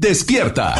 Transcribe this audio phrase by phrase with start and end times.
[0.00, 0.76] Despierta.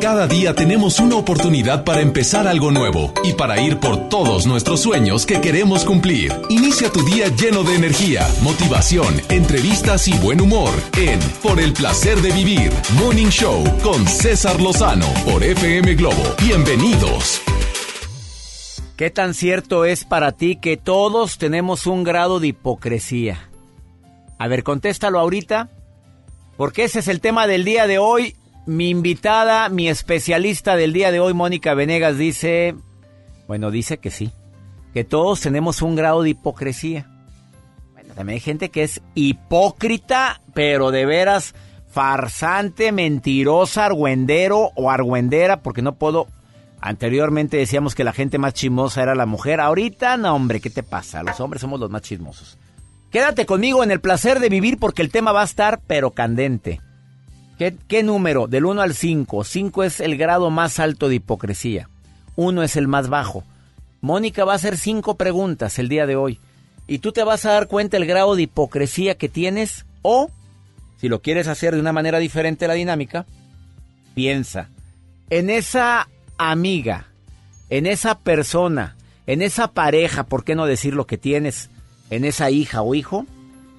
[0.00, 4.80] Cada día tenemos una oportunidad para empezar algo nuevo y para ir por todos nuestros
[4.80, 6.32] sueños que queremos cumplir.
[6.48, 12.22] Inicia tu día lleno de energía, motivación, entrevistas y buen humor en Por el placer
[12.22, 16.22] de vivir, Morning Show con César Lozano por FM Globo.
[16.42, 17.42] Bienvenidos.
[18.96, 23.50] ¿Qué tan cierto es para ti que todos tenemos un grado de hipocresía?
[24.38, 25.68] A ver, contéstalo ahorita,
[26.56, 28.34] porque ese es el tema del día de hoy
[28.66, 32.74] mi invitada, mi especialista del día de hoy, Mónica Venegas, dice,
[33.48, 34.30] bueno, dice que sí,
[34.92, 37.08] que todos tenemos un grado de hipocresía.
[37.92, 41.54] Bueno, también hay gente que es hipócrita, pero de veras
[41.90, 46.26] farsante, mentirosa, argüendero o argüendera, porque no puedo...
[46.84, 49.60] Anteriormente decíamos que la gente más chismosa era la mujer.
[49.60, 51.22] Ahorita, no, hombre, ¿qué te pasa?
[51.22, 52.58] Los hombres somos los más chismosos.
[53.12, 56.80] Quédate conmigo en el placer de vivir porque el tema va a estar, pero candente.
[57.88, 58.46] ¿Qué, número?
[58.46, 59.44] Del 1 al 5.
[59.44, 61.88] 5 es el grado más alto de hipocresía.
[62.36, 63.44] 1 es el más bajo.
[64.00, 66.40] Mónica va a hacer 5 preguntas el día de hoy.
[66.86, 70.30] Y tú te vas a dar cuenta el grado de hipocresía que tienes o,
[71.00, 73.26] si lo quieres hacer de una manera diferente la dinámica,
[74.14, 74.68] piensa
[75.32, 77.06] en esa amiga,
[77.70, 81.70] en esa persona, en esa pareja, ¿por qué no decir lo que tienes?
[82.10, 83.24] En esa hija o hijo,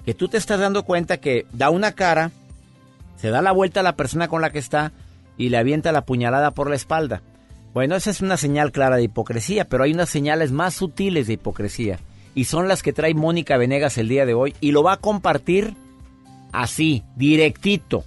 [0.04, 2.32] que tú te estás dando cuenta que da una cara,
[3.16, 4.92] se da la vuelta a la persona con la que está
[5.36, 7.22] y le avienta la puñalada por la espalda.
[7.72, 11.34] Bueno, esa es una señal clara de hipocresía, pero hay unas señales más sutiles de
[11.34, 11.98] hipocresía.
[12.34, 14.54] Y son las que trae Mónica Venegas el día de hoy.
[14.60, 15.74] Y lo va a compartir
[16.52, 18.04] así, directito,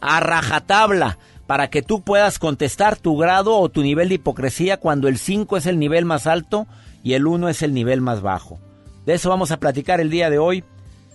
[0.00, 5.08] a rajatabla, para que tú puedas contestar tu grado o tu nivel de hipocresía cuando
[5.08, 6.68] el 5 es el nivel más alto
[7.02, 8.60] y el 1 es el nivel más bajo.
[9.04, 10.62] De eso vamos a platicar el día de hoy.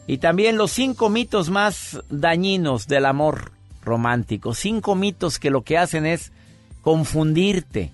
[0.07, 3.51] Y también los cinco mitos más dañinos del amor
[3.83, 4.53] romántico.
[4.53, 6.31] Cinco mitos que lo que hacen es
[6.81, 7.91] confundirte.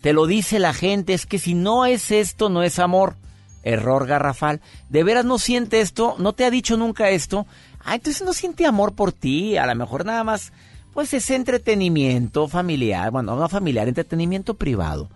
[0.00, 3.16] Te lo dice la gente, es que si no es esto, no es amor.
[3.64, 4.60] Error garrafal.
[4.88, 6.14] ¿De veras no siente esto?
[6.18, 7.46] ¿No te ha dicho nunca esto?
[7.84, 9.56] Ah, entonces no siente amor por ti.
[9.56, 10.52] A lo mejor nada más,
[10.94, 13.10] pues es entretenimiento familiar.
[13.10, 15.08] Bueno, no familiar, entretenimiento privado.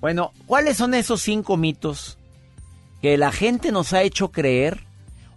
[0.00, 2.18] Bueno, ¿cuáles son esos cinco mitos
[3.02, 4.80] que la gente nos ha hecho creer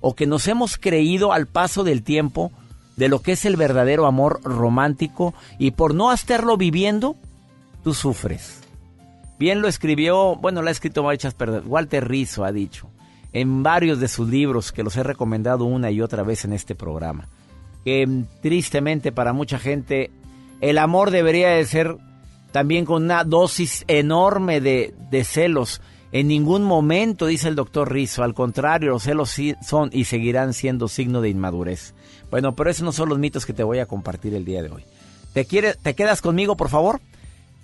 [0.08, 2.52] o que nos hemos creído al paso del tiempo
[2.96, 7.16] de lo que es el verdadero amor romántico y por no estarlo viviendo,
[7.84, 8.62] tú sufres.
[9.40, 12.88] Bien lo escribió, bueno, lo ha escrito muchas Walter Rizzo ha dicho
[13.34, 16.76] en varios de sus libros que los he recomendado una y otra vez en este
[16.76, 17.28] programa.
[17.84, 18.08] Que
[18.44, 20.12] tristemente para mucha gente
[20.62, 21.98] el amor debería de ser
[22.52, 25.82] también con una dosis enorme de celos
[26.16, 30.88] en ningún momento, dice el doctor Rizzo, al contrario, los celos son y seguirán siendo
[30.88, 31.94] signo de inmadurez.
[32.32, 34.70] Bueno, pero esos no son los mitos que te voy a compartir el día de
[34.70, 34.86] hoy.
[35.34, 37.02] ¿Te, ¿Te quedas conmigo, por favor?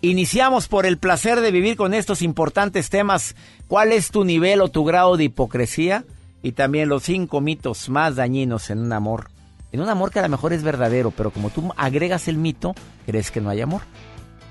[0.01, 3.37] Iniciamos por el placer de vivir con estos importantes temas.
[3.69, 6.03] ¿Cuál es tu nivel o tu grado de hipocresía?
[6.43, 9.29] Y también los cinco mitos más dañinos en un amor.
[9.71, 12.75] En un amor que a lo mejor es verdadero, pero como tú agregas el mito,
[13.05, 13.83] crees que no hay amor.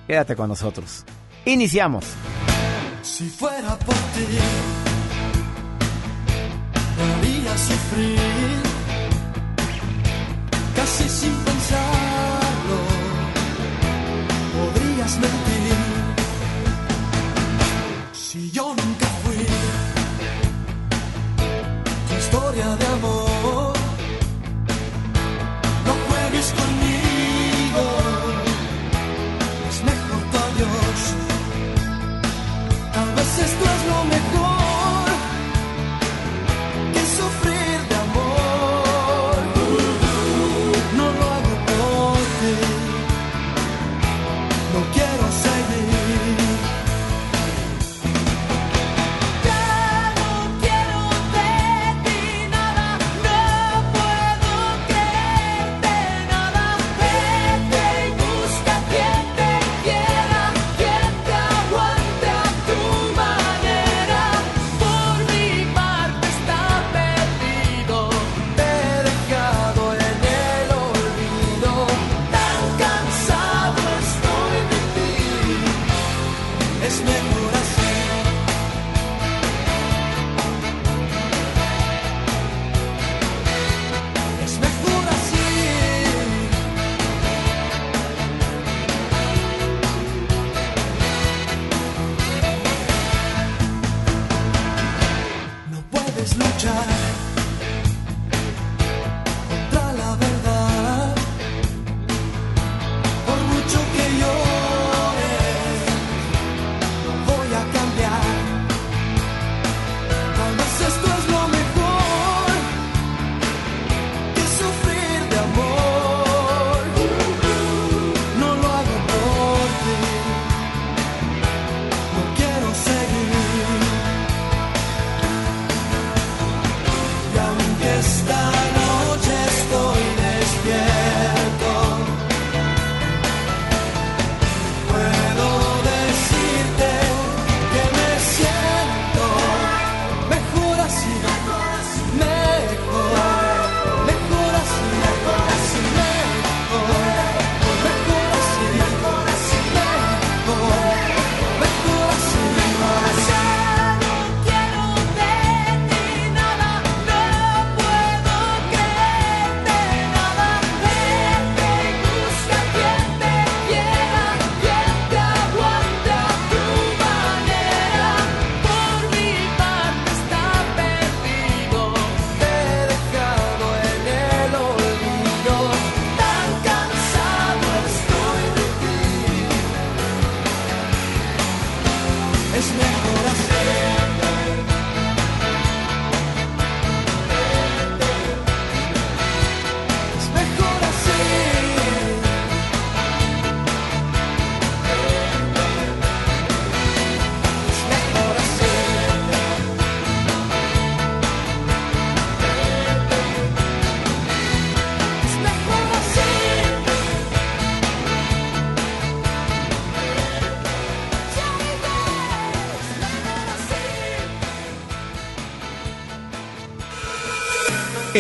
[0.07, 1.05] Quédate con nosotros.
[1.45, 2.07] Iniciamos.
[3.03, 4.27] Si fuera por ti,
[6.97, 8.63] me haría sufrir,
[10.77, 12.79] casi sin pensarlo,
[14.57, 15.77] podrías mentir.
[18.13, 19.47] Si yo nunca fui
[22.09, 23.30] tu historia de amor,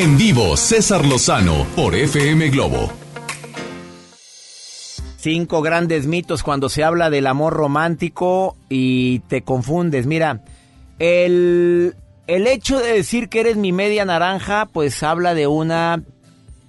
[0.01, 2.91] En vivo, César Lozano por FM Globo.
[5.19, 10.07] Cinco grandes mitos cuando se habla del amor romántico y te confundes.
[10.07, 10.41] Mira,
[10.99, 16.03] el, el hecho de decir que eres mi media naranja, pues habla de una...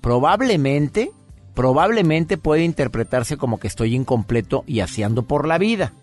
[0.02, 1.10] Probablemente,
[1.54, 5.94] probablemente puede interpretarse como que estoy incompleto y haciendo por la vida.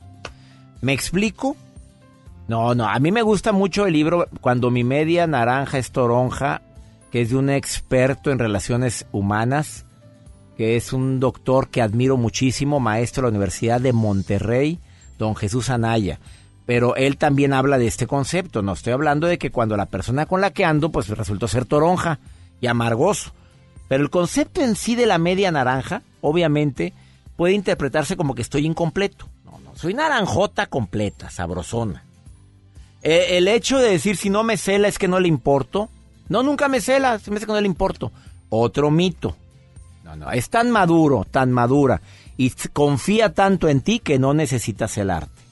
[0.81, 1.57] ¿Me explico?
[2.49, 6.63] No, no, a mí me gusta mucho el libro Cuando mi media naranja es toronja,
[7.11, 9.87] que es de un experto en relaciones humanas,
[10.57, 14.79] que es un doctor que admiro muchísimo, maestro de la Universidad de Monterrey,
[15.19, 16.19] don Jesús Anaya.
[16.67, 18.61] Pero él también habla de este concepto.
[18.61, 21.65] No estoy hablando de que cuando la persona con la que ando, pues resultó ser
[21.65, 22.19] toronja
[22.61, 23.33] y amargoso.
[23.89, 26.93] Pero el concepto en sí de la media naranja, obviamente,
[27.37, 29.29] puede interpretarse como que estoy incompleto.
[29.45, 32.05] No, no, soy naranjota completa, sabrosona.
[33.03, 35.89] Eh, el hecho de decir si no me cela es que no le importo.
[36.29, 38.13] No, nunca me cela, se me hace que no le importo.
[38.51, 39.37] Otro mito.
[40.05, 42.01] No, no, es tan maduro, tan madura
[42.39, 45.43] y confía tanto en ti que no necesita celarte.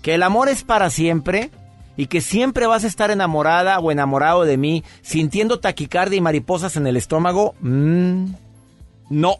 [0.00, 1.50] Que el amor es para siempre
[1.96, 6.76] y que siempre vas a estar enamorada o enamorado de mí sintiendo taquicardia y mariposas
[6.76, 7.54] en el estómago.
[7.60, 8.24] mm,
[9.10, 9.36] no.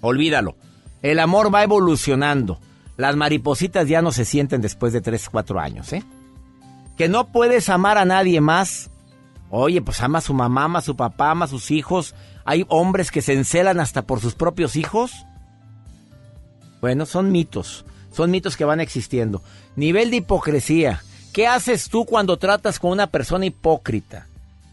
[0.00, 0.54] Olvídalo.
[1.02, 2.60] El amor va evolucionando.
[2.96, 6.02] Las maripositas ya no se sienten después de 3, 4 años, ¿eh?
[6.96, 8.90] Que no puedes amar a nadie más.
[9.50, 12.14] Oye, pues ama a su mamá, ama a su papá, ama a sus hijos.
[12.44, 15.12] Hay hombres que se encelan hasta por sus propios hijos.
[16.80, 17.84] Bueno, son mitos.
[18.12, 19.42] Son mitos que van existiendo.
[19.76, 21.02] Nivel de hipocresía.
[21.32, 24.26] ¿Qué haces tú cuando tratas con una persona hipócrita?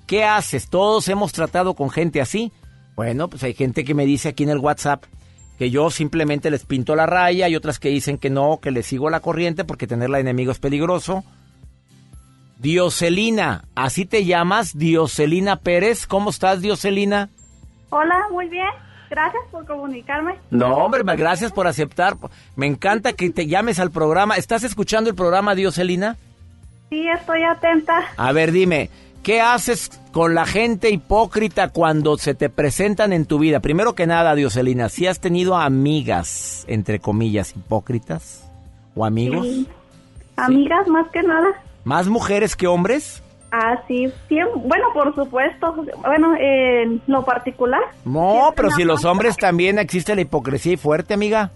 [0.08, 0.70] ¿Qué haces?
[0.70, 2.52] Todos hemos tratado con gente así.
[2.96, 5.04] Bueno, pues hay gente que me dice aquí en el WhatsApp
[5.58, 8.86] que yo simplemente les pinto la raya y otras que dicen que no, que les
[8.86, 11.24] sigo la corriente porque tenerla de enemigo es peligroso.
[12.58, 16.08] Dioselina, así te llamas, Dioselina Pérez.
[16.08, 17.30] ¿Cómo estás, Dioselina?
[17.90, 18.68] Hola, muy bien.
[19.10, 20.36] Gracias por comunicarme.
[20.50, 22.18] No, hombre, gracias por aceptar.
[22.56, 24.36] Me encanta que te llames al programa.
[24.36, 26.18] ¿Estás escuchando el programa, Dioselina?
[26.90, 28.04] Sí, estoy atenta.
[28.18, 28.90] A ver, dime,
[29.22, 33.60] ¿qué haces con la gente hipócrita cuando se te presentan en tu vida?
[33.60, 38.50] Primero que nada, Dioselina, ¿si has tenido amigas, entre comillas, hipócritas?
[38.96, 39.46] ¿O amigos?
[39.46, 39.68] Sí.
[40.38, 41.48] Amigas, más que nada.
[41.86, 43.22] ¿Más mujeres que hombres?
[43.52, 45.86] Ah, sí, sí, bueno, por supuesto.
[46.02, 47.82] Bueno, en lo particular.
[48.04, 51.52] No, Siempre pero si los hombres también existe la hipocresía y fuerte, amiga.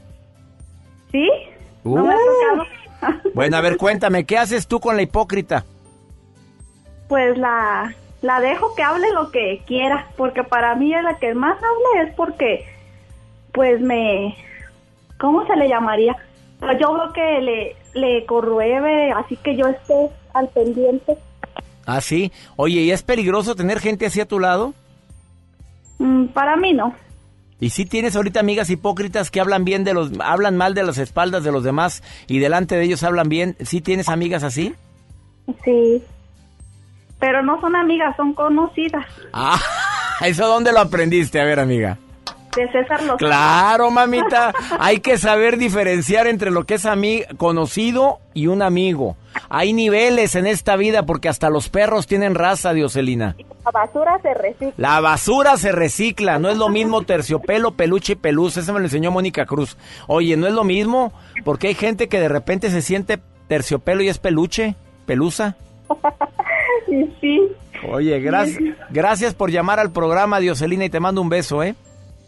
[1.11, 1.27] Sí,
[1.83, 2.63] no me Uh.
[3.33, 5.65] Bueno, a ver, cuéntame, ¿qué haces tú con la hipócrita?
[7.07, 11.33] Pues la, la dejo que hable lo que quiera, porque para mí es la que
[11.33, 12.65] más habla es porque,
[13.51, 14.35] pues me,
[15.17, 16.15] ¿cómo se le llamaría?
[16.59, 21.17] Pues yo veo que le, le corrueve, así que yo esté al pendiente.
[21.85, 22.31] Ah, sí.
[22.55, 24.73] Oye, ¿y es peligroso tener gente así a tu lado?
[25.97, 26.93] Mm, para mí no.
[27.59, 30.97] ¿Y si tienes ahorita amigas hipócritas que hablan bien de los, hablan mal de las
[30.97, 33.57] espaldas de los demás y delante de ellos hablan bien?
[33.59, 34.73] ¿Sí tienes amigas así?
[35.65, 36.03] Sí.
[37.19, 39.05] Pero no son amigas, son conocidas.
[39.33, 39.59] Ah,
[40.21, 41.41] ¿eso dónde lo aprendiste?
[41.41, 41.97] A ver, amiga.
[42.55, 43.17] De César Lozano.
[43.17, 44.53] Claro, mamita.
[44.79, 46.87] Hay que saber diferenciar entre lo que es
[47.37, 49.15] conocido y un amigo.
[49.49, 53.35] Hay niveles en esta vida porque hasta los perros tienen raza, Dioselina.
[53.63, 54.73] La basura se recicla.
[54.77, 58.85] La basura se recicla, no es lo mismo terciopelo, peluche y pelusa, eso me lo
[58.85, 59.77] enseñó Mónica Cruz.
[60.07, 61.13] Oye, no es lo mismo,
[61.43, 64.75] porque hay gente que de repente se siente terciopelo y es peluche,
[65.05, 65.55] pelusa.
[67.21, 67.39] Sí.
[67.91, 71.75] Oye, gracias, gracias por llamar al programa, Dioselina, y te mando un beso, ¿eh?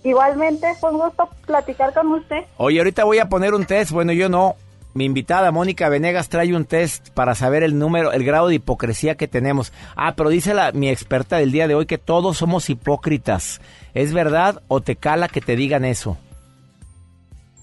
[0.03, 2.43] Igualmente, fue un gusto platicar con usted.
[2.57, 4.55] Oye, ahorita voy a poner un test, bueno, yo no.
[4.93, 9.15] Mi invitada Mónica Venegas trae un test para saber el número, el grado de hipocresía
[9.15, 9.71] que tenemos.
[9.95, 13.61] Ah, pero dice la, mi experta del día de hoy que todos somos hipócritas.
[13.93, 16.17] ¿Es verdad o te cala que te digan eso?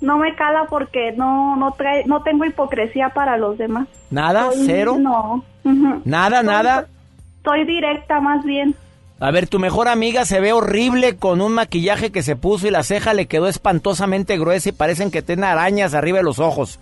[0.01, 3.89] No me cala porque no no trae, no tengo hipocresía para los demás.
[4.11, 4.51] ¿Nada?
[4.53, 4.97] Soy- ¿Cero?
[4.99, 5.45] No.
[6.05, 6.87] ¿Nada, nada?
[7.45, 8.75] Soy directa más bien.
[9.21, 12.71] A ver, tu mejor amiga se ve horrible con un maquillaje que se puso y
[12.71, 16.79] la ceja le quedó espantosamente gruesa y parecen que tiene arañas arriba de los ojos.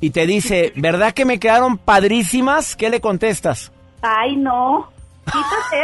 [0.00, 2.74] Y te dice, ¿verdad que me quedaron padrísimas?
[2.74, 3.70] ¿Qué le contestas?
[4.02, 4.90] Ay, no.
[5.24, 5.82] Quítate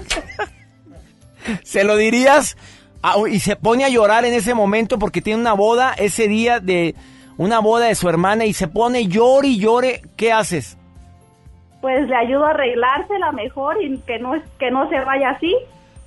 [0.00, 0.20] eso.
[1.62, 2.56] ¿Se lo dirías?
[3.30, 6.94] Y se pone a llorar en ese momento porque tiene una boda ese día de
[7.36, 10.02] una boda de su hermana y se pone llore y llore.
[10.16, 10.78] ¿Qué haces?
[11.84, 15.54] Pues le ayudo a arreglársela mejor y que no que no se vaya así.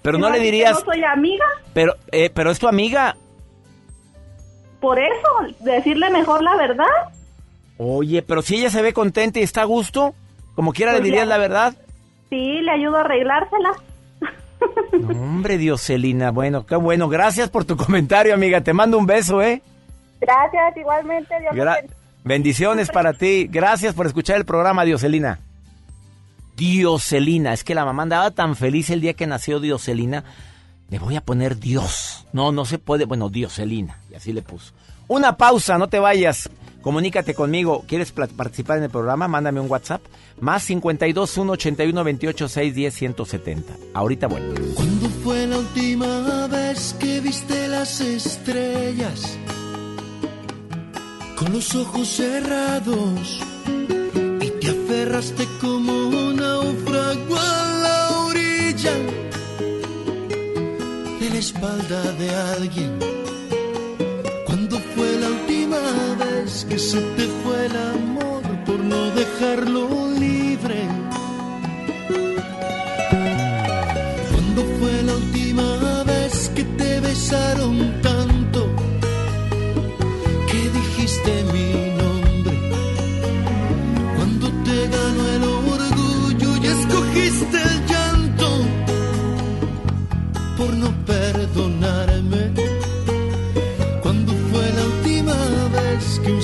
[0.02, 1.46] Pero no le dirías, No soy amiga.
[1.72, 3.16] pero, eh, pero es tu amiga.
[4.80, 6.86] Por eso, decirle mejor la verdad.
[7.78, 10.16] Oye, pero si ella se ve contenta y está a gusto,
[10.56, 11.30] como quiera le Pues dirías ya.
[11.30, 11.76] la verdad.
[12.32, 13.78] Sí, le ayudo a arreglárselas.
[14.94, 17.08] No, hombre, Dioselina, bueno, qué bueno.
[17.08, 18.62] Gracias por tu comentario, amiga.
[18.62, 19.62] Te mando un beso, ¿eh?
[20.20, 21.36] Gracias, igualmente.
[21.40, 21.84] Dios Gra-.
[22.24, 23.48] Bendiciones para ti.
[23.48, 25.38] Gracias por escuchar el programa, Dioselina.
[26.58, 27.54] Dioselina.
[27.54, 30.24] Es que la mamá andaba tan feliz el día que nació Dioselina.
[30.90, 32.26] Le voy a poner Dios.
[32.34, 33.06] No, no se puede.
[33.06, 34.00] Bueno, Dioselina.
[34.12, 34.74] Y así le puso.
[35.08, 36.50] Una pausa, no te vayas.
[36.82, 37.86] Comunícate conmigo.
[37.88, 39.28] ¿Quieres participar en el programa?
[39.28, 40.02] Mándame un WhatsApp.
[40.40, 43.74] Más 52 1 81 28 610 170.
[43.94, 44.56] Ahorita vuelvo.
[44.74, 49.38] ¿Cuándo fue la última vez que viste las estrellas?
[51.36, 53.44] Con los ojos cerrados
[54.88, 58.94] aferraste como un náufrago a la orilla
[61.20, 62.98] de la espalda de alguien.
[64.46, 65.82] ¿Cuándo fue la última
[66.24, 70.80] vez que se te fue el amor por no dejarlo libre?
[74.32, 78.37] ¿Cuándo fue la última vez que te besaron tanto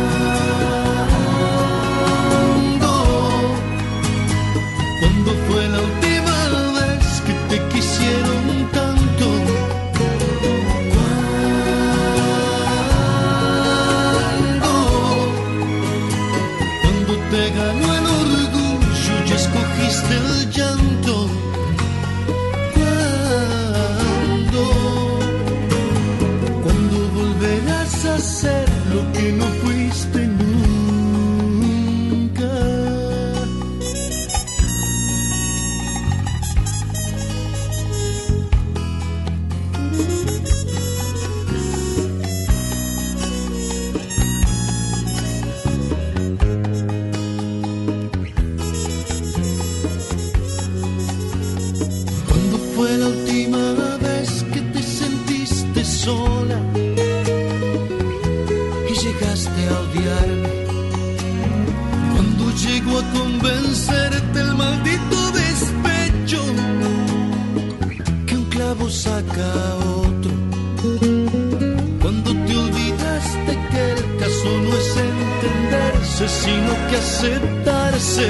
[72.02, 78.28] Cuando te olvidaste que el caso no es entenderse, sino que aceptarse.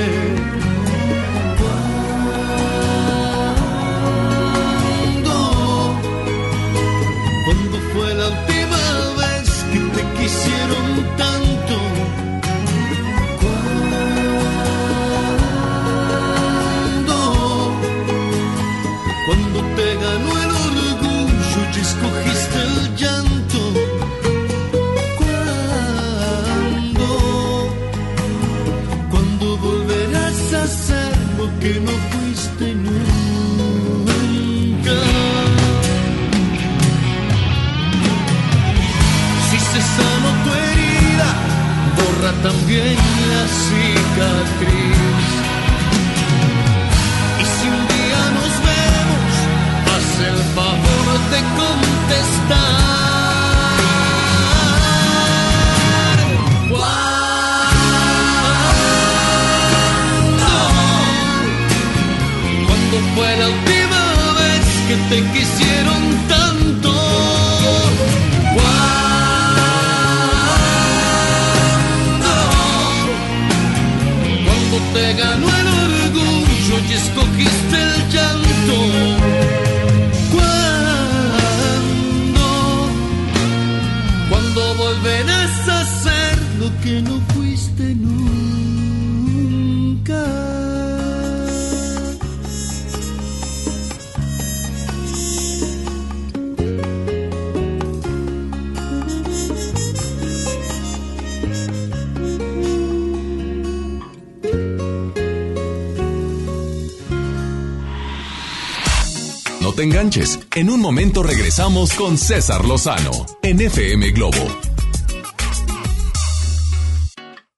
[110.88, 114.38] Momento regresamos con César Lozano en FM Globo.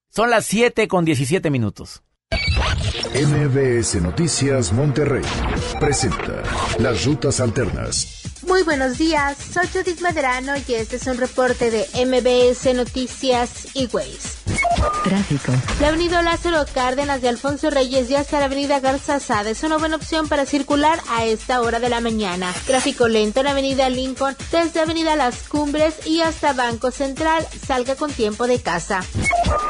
[0.09, 2.01] Son las 7 con 17 minutos.
[3.13, 5.21] MBS Noticias Monterrey
[5.79, 6.41] presenta
[6.79, 8.23] Las Rutas Alternas.
[8.47, 13.85] Muy buenos días, soy Judith Madrano y este es un reporte de MBS Noticias y
[13.93, 14.28] Ways.
[15.03, 15.51] Tráfico.
[15.79, 19.77] La avenida Lázaro Cárdenas de Alfonso Reyes y hasta la avenida Garza Sada es una
[19.77, 22.53] buena opción para circular a esta hora de la mañana.
[22.65, 27.45] Tráfico lento en la avenida Lincoln desde avenida Las Cumbres y hasta Banco Central.
[27.65, 29.03] Salga con tiempo de casa.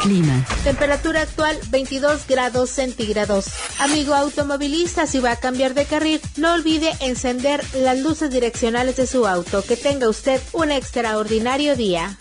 [0.02, 0.46] Clima.
[0.63, 3.48] Temperatura actual 22 grados centígrados.
[3.80, 9.08] Amigo automovilista, si va a cambiar de carril, no olvide encender las luces direccionales de
[9.08, 9.63] su auto.
[9.63, 12.18] Que tenga usted un extraordinario día.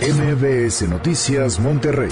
[0.00, 2.10] MBS Noticias Monterrey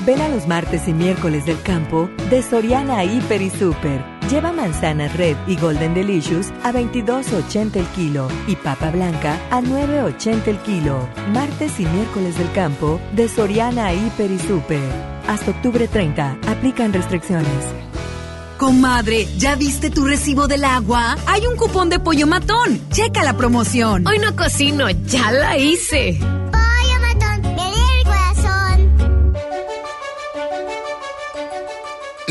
[0.09, 4.03] Ven a los martes y miércoles del campo de Soriana Hiper y Super.
[4.31, 10.47] Lleva manzanas Red y Golden Delicious a 22.80 el kilo y papa blanca a 9.80
[10.47, 11.07] el kilo.
[11.35, 14.91] Martes y miércoles del campo de Soriana Hiper y Super.
[15.27, 16.39] Hasta octubre 30.
[16.47, 17.67] Aplican restricciones.
[18.57, 21.19] Comadre, ¿ya viste tu recibo del agua?
[21.27, 22.81] Hay un cupón de pollo matón.
[22.89, 24.07] Checa la promoción.
[24.07, 26.19] Hoy no cocino, ya la hice.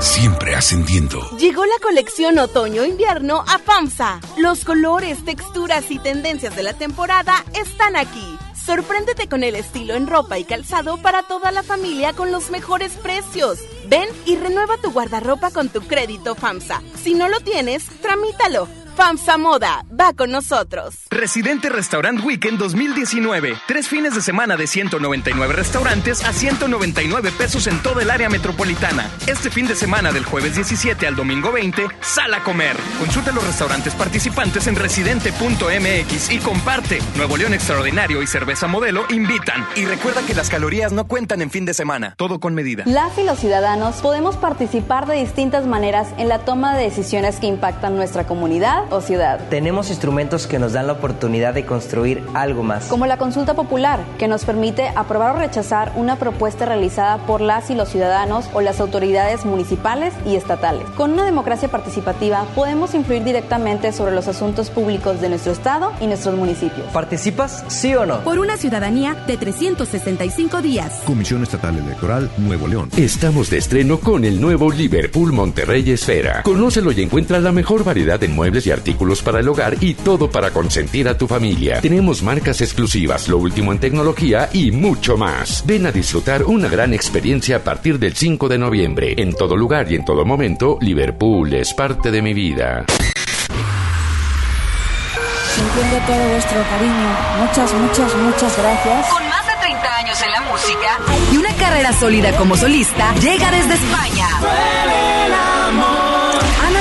[0.00, 1.28] Siempre ascendiendo.
[1.36, 4.20] Llegó la colección otoño-invierno a FAMSA.
[4.38, 8.38] Los colores, texturas y tendencias de la temporada están aquí.
[8.64, 12.92] Sorpréndete con el estilo en ropa y calzado para toda la familia con los mejores
[12.92, 13.58] precios.
[13.88, 16.80] Ven y renueva tu guardarropa con tu crédito FAMSA.
[17.02, 18.68] Si no lo tienes, tramítalo.
[19.00, 21.06] FAMSA Moda, va con nosotros.
[21.08, 23.54] Residente Restaurant Weekend 2019.
[23.66, 29.10] Tres fines de semana de 199 restaurantes a 199 pesos en toda el área metropolitana.
[29.26, 32.76] Este fin de semana del jueves 17 al domingo 20, sal a comer.
[32.98, 36.98] Consulta los restaurantes participantes en residente.mx y comparte.
[37.16, 39.66] Nuevo León Extraordinario y Cerveza Modelo invitan.
[39.76, 42.12] Y recuerda que las calorías no cuentan en fin de semana.
[42.18, 42.84] Todo con medida.
[42.84, 47.46] Las y los ciudadanos podemos participar de distintas maneras en la toma de decisiones que
[47.46, 49.40] impactan nuestra comunidad o ciudad.
[49.48, 52.86] Tenemos instrumentos que nos dan la oportunidad de construir algo más.
[52.86, 57.70] Como la consulta popular, que nos permite aprobar o rechazar una propuesta realizada por las
[57.70, 60.84] y los ciudadanos o las autoridades municipales y estatales.
[60.96, 66.06] Con una democracia participativa podemos influir directamente sobre los asuntos públicos de nuestro estado y
[66.06, 66.86] nuestros municipios.
[66.92, 68.20] ¿Participas, sí o no?
[68.20, 71.00] Por una ciudadanía de 365 días.
[71.06, 72.90] Comisión Estatal Electoral Nuevo León.
[72.96, 76.42] Estamos de estreno con el nuevo Liverpool Monterrey Esfera.
[76.42, 78.79] Conócelo y encuentra la mejor variedad de muebles y artículos
[79.24, 81.80] para el hogar y todo para consentir a tu familia.
[81.80, 85.64] Tenemos marcas exclusivas, lo último en tecnología y mucho más.
[85.66, 89.14] Ven a disfrutar una gran experiencia a partir del 5 de noviembre.
[89.16, 92.84] En todo lugar y en todo momento, Liverpool es parte de mi vida.
[95.54, 97.16] Sintiendo todo vuestro cariño.
[97.40, 99.08] Muchas, muchas, muchas gracias.
[99.08, 100.98] Con más de 30 años en la música
[101.32, 104.26] y una carrera sólida como solista, llega desde España.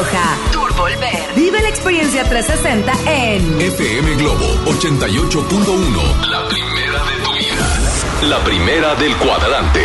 [0.00, 1.34] Torroja, Tour Volver.
[1.36, 6.26] Vive la experiencia 360 en FM Globo 88.1.
[6.30, 8.28] La primera de tu vida.
[8.28, 9.80] La primera del cuadrante.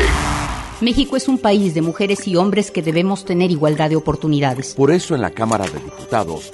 [0.79, 4.73] México es un país de mujeres y hombres que debemos tener igualdad de oportunidades.
[4.73, 6.53] Por eso en la Cámara de Diputados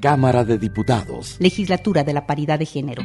[0.00, 1.36] Cámara de Diputados.
[1.38, 3.02] Legislatura de la Paridad de Género.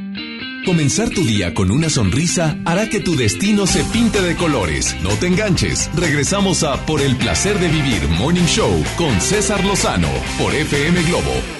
[0.66, 4.96] Comenzar tu día con una sonrisa hará que tu destino se pinte de colores.
[5.04, 5.92] No te enganches.
[5.96, 11.55] Regresamos a Por el placer de vivir Morning Show con César Lozano por FM Globo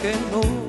[0.00, 0.59] que no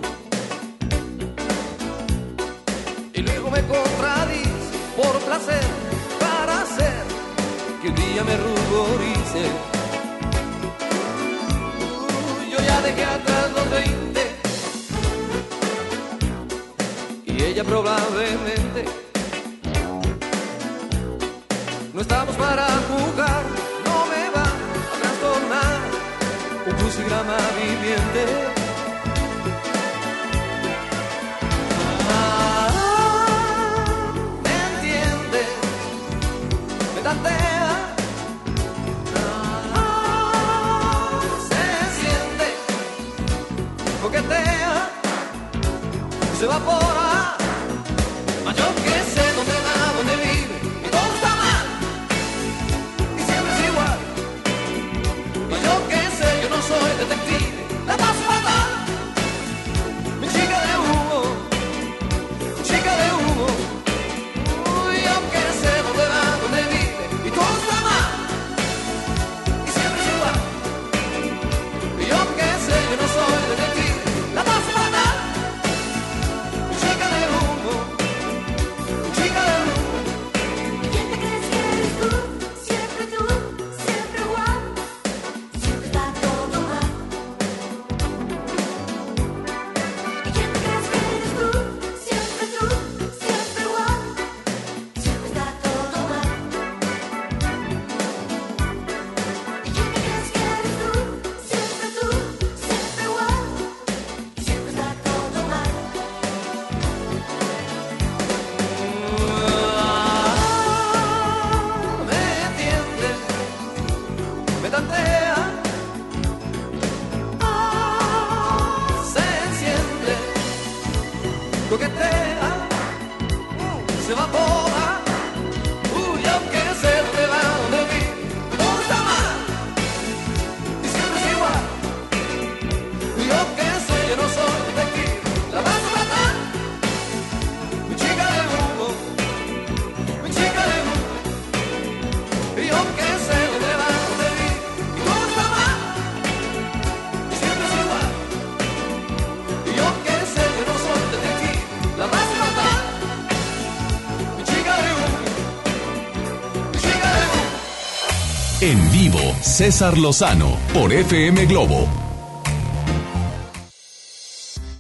[159.61, 161.87] César Lozano, por FM Globo.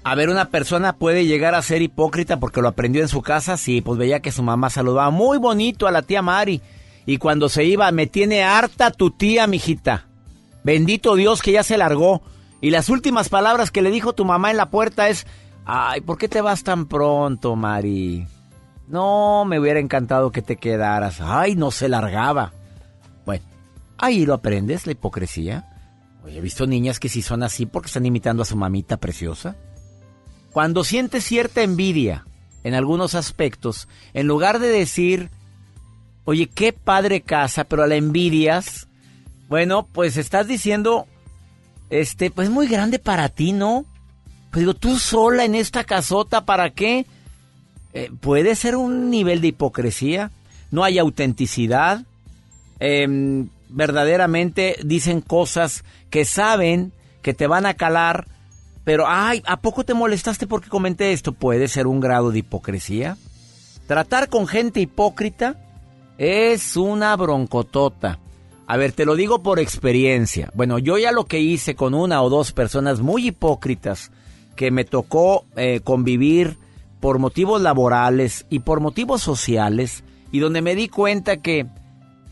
[0.03, 3.57] A ver, una persona puede llegar a ser hipócrita porque lo aprendió en su casa.
[3.57, 6.63] Sí, pues veía que su mamá saludaba muy bonito a la tía Mari.
[7.05, 10.07] Y cuando se iba, me tiene harta tu tía, mijita.
[10.63, 12.23] Bendito Dios que ya se largó.
[12.59, 15.27] Y las últimas palabras que le dijo tu mamá en la puerta es,
[15.63, 18.25] ay, ¿por qué te vas tan pronto, Mari?
[18.87, 21.21] No, me hubiera encantado que te quedaras.
[21.21, 22.53] Ay, no se largaba.
[24.01, 25.67] Ahí lo aprendes, la hipocresía.
[26.23, 29.55] Oye, he visto niñas que sí son así porque están imitando a su mamita preciosa.
[30.51, 32.25] Cuando sientes cierta envidia
[32.63, 35.29] en algunos aspectos, en lugar de decir,
[36.25, 38.87] oye, qué padre casa, pero a la envidias,
[39.47, 41.05] bueno, pues estás diciendo,
[41.91, 43.85] este, pues muy grande para ti, ¿no?
[44.49, 47.05] Pues digo, tú sola en esta casota, ¿para qué?
[47.93, 50.31] Eh, puede ser un nivel de hipocresía,
[50.71, 52.03] no hay autenticidad,
[52.79, 58.27] em, verdaderamente dicen cosas que saben que te van a calar,
[58.83, 61.33] pero ay, ¿a poco te molestaste porque comenté esto?
[61.33, 63.17] Puede ser un grado de hipocresía.
[63.87, 65.55] Tratar con gente hipócrita
[66.17, 68.19] es una broncotota.
[68.67, 70.49] A ver, te lo digo por experiencia.
[70.53, 74.11] Bueno, yo ya lo que hice con una o dos personas muy hipócritas
[74.55, 76.57] que me tocó eh, convivir
[76.99, 81.65] por motivos laborales y por motivos sociales y donde me di cuenta que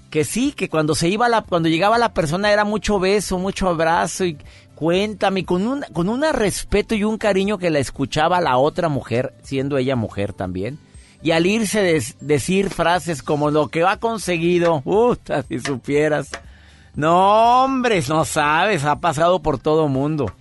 [0.09, 3.69] que sí, que cuando se iba la cuando llegaba la persona era mucho beso, mucho
[3.69, 4.37] abrazo y
[4.75, 9.33] cuéntame con un con un respeto y un cariño que la escuchaba la otra mujer,
[9.43, 10.79] siendo ella mujer también.
[11.21, 16.29] Y al irse de, decir frases como lo que ha conseguido, puta, si supieras.
[16.95, 20.33] No, hombre, no sabes, ha pasado por todo mundo.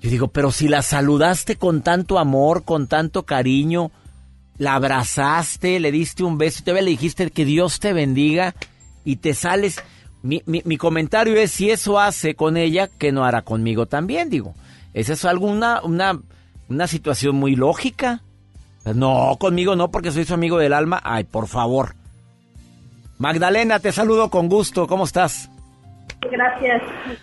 [0.00, 3.90] Yo digo, pero si la saludaste con tanto amor, con tanto cariño,
[4.60, 8.54] la abrazaste, le diste un beso, te le dijiste que Dios te bendiga
[9.06, 9.82] y te sales.
[10.22, 14.54] Mi, mi, comentario es si eso hace con ella, que no hará conmigo también, digo.
[14.92, 16.20] ¿Es eso alguna una,
[16.68, 18.20] una situación muy lógica?
[18.84, 21.00] No, conmigo no, porque soy su amigo del alma.
[21.02, 21.94] Ay, por favor.
[23.16, 24.86] Magdalena, te saludo con gusto.
[24.86, 25.50] ¿Cómo estás?
[26.30, 26.82] Gracias.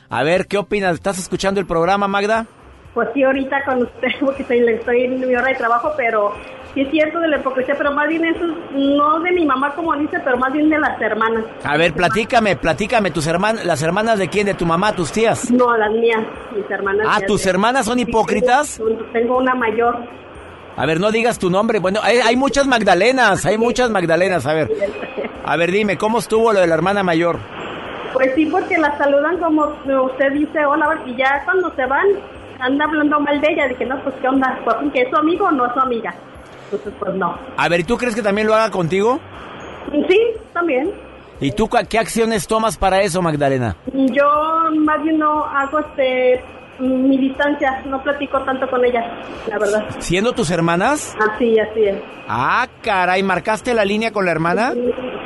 [0.10, 0.96] A ver, ¿qué opinas?
[0.96, 2.48] ¿Estás escuchando el programa, Magda?
[2.96, 6.34] Pues sí, ahorita con usted, porque estoy, en mi hora de trabajo, pero
[6.78, 9.96] sí es cierto de la hipocresía, pero más bien eso, no de mi mamá como
[9.96, 11.44] dice, pero más bien de las hermanas.
[11.64, 14.46] A ver, platícame, platícame, tus hermanas, ¿las hermanas de quién?
[14.46, 15.50] ¿De tu mamá, tus tías?
[15.50, 16.22] No, las mías,
[16.56, 17.08] mis hermanas.
[17.10, 18.80] Ah, ¿tus hermanas son hipócritas?
[19.12, 19.98] tengo, una mayor.
[20.76, 21.80] A ver, no digas tu nombre.
[21.80, 24.46] Bueno, hay, hay, muchas Magdalenas, hay muchas Magdalenas.
[24.46, 24.70] A ver,
[25.44, 27.40] a ver, dime, ¿cómo estuvo lo de la hermana mayor?
[28.14, 29.66] Pues sí, porque la saludan como
[30.06, 32.06] usted dice, hola, y ya cuando se van,
[32.60, 35.46] anda hablando mal de ella, dije, no, pues qué onda, pues, ¿que es su amigo
[35.46, 36.14] o no es su amiga?
[36.72, 37.38] Entonces, pues no.
[37.56, 39.20] A ver, ¿y tú crees que también lo haga contigo?
[39.92, 40.20] Sí,
[40.54, 40.92] también.
[41.40, 43.76] ¿Y tú qué acciones tomas para eso, Magdalena?
[43.94, 44.26] Yo
[44.76, 46.44] más bien no hago este
[46.80, 49.02] mi distancia, no platico tanto con ella,
[49.48, 49.86] la verdad.
[49.98, 51.16] ¿Siendo tus hermanas?
[51.20, 51.98] Así, así es.
[52.28, 54.74] Ah, caray, ¿marcaste la línea con la hermana?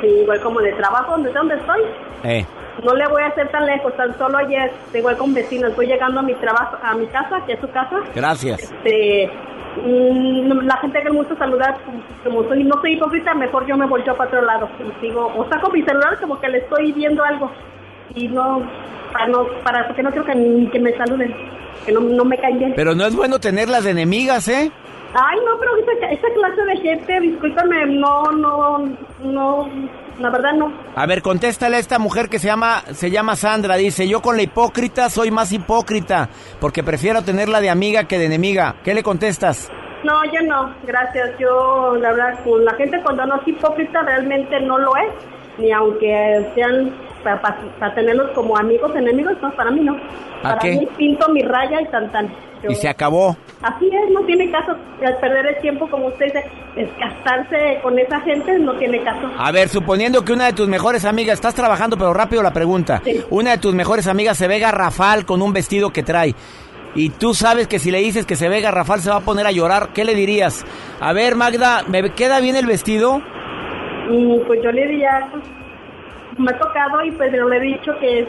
[0.00, 1.80] Sí, igual como de trabajo, ¿de dónde estoy?
[2.24, 2.46] Eh
[2.82, 6.20] no le voy a hacer tan lejos, tan solo ayer, igual con vecinos, voy llegando
[6.20, 7.96] a mi trabajo, a mi casa, que es su casa.
[8.14, 8.62] Gracias.
[8.62, 9.30] Este,
[9.76, 11.78] la gente que me gusta saludar,
[12.24, 14.68] como soy, no soy hipócrita, mejor yo me volteo para otro lado.
[14.78, 17.50] Y digo, o saco mi celular como que le estoy viendo algo.
[18.14, 18.62] Y no,
[19.12, 21.34] para no, para, porque no quiero que, que me saluden,
[21.86, 22.74] que no, no me caen.
[22.76, 24.70] Pero no es bueno tenerlas de enemigas, ¿eh?
[25.14, 28.78] Ay, no, pero esa, esa clase de gente, discúlpame, no, no,
[29.22, 29.68] no,
[30.18, 30.72] la verdad no.
[30.94, 33.76] A ver, contéstale a esta mujer que se llama, se llama Sandra.
[33.76, 38.26] Dice, yo con la hipócrita soy más hipócrita, porque prefiero tenerla de amiga que de
[38.26, 38.76] enemiga.
[38.84, 39.70] ¿Qué le contestas?
[40.02, 41.38] No, yo no, gracias.
[41.38, 45.12] Yo, la verdad, con la gente cuando no es hipócrita realmente no lo es,
[45.58, 49.96] ni aunque sean para, tenerlos como amigos, enemigos, no, para mí no.
[50.42, 52.32] para mí pinto mi raya y tan tan.
[52.68, 53.36] Y se acabó.
[53.62, 54.76] Así es, no tiene caso
[55.20, 56.44] perder el tiempo, como usted dice,
[56.74, 59.30] desgastarse con esa gente, no tiene caso.
[59.38, 63.02] A ver, suponiendo que una de tus mejores amigas, estás trabajando, pero rápido la pregunta,
[63.30, 66.34] una de tus mejores amigas se ve garrafal con un vestido que trae.
[66.94, 69.46] Y tú sabes que si le dices que se ve garrafal se va a poner
[69.46, 70.64] a llorar, ¿qué le dirías?
[71.00, 73.18] A ver, Magda, ¿me queda bien el vestido?
[74.10, 75.44] Mm, pues yo le diría, pues,
[76.38, 78.26] me ha tocado y pues le he dicho que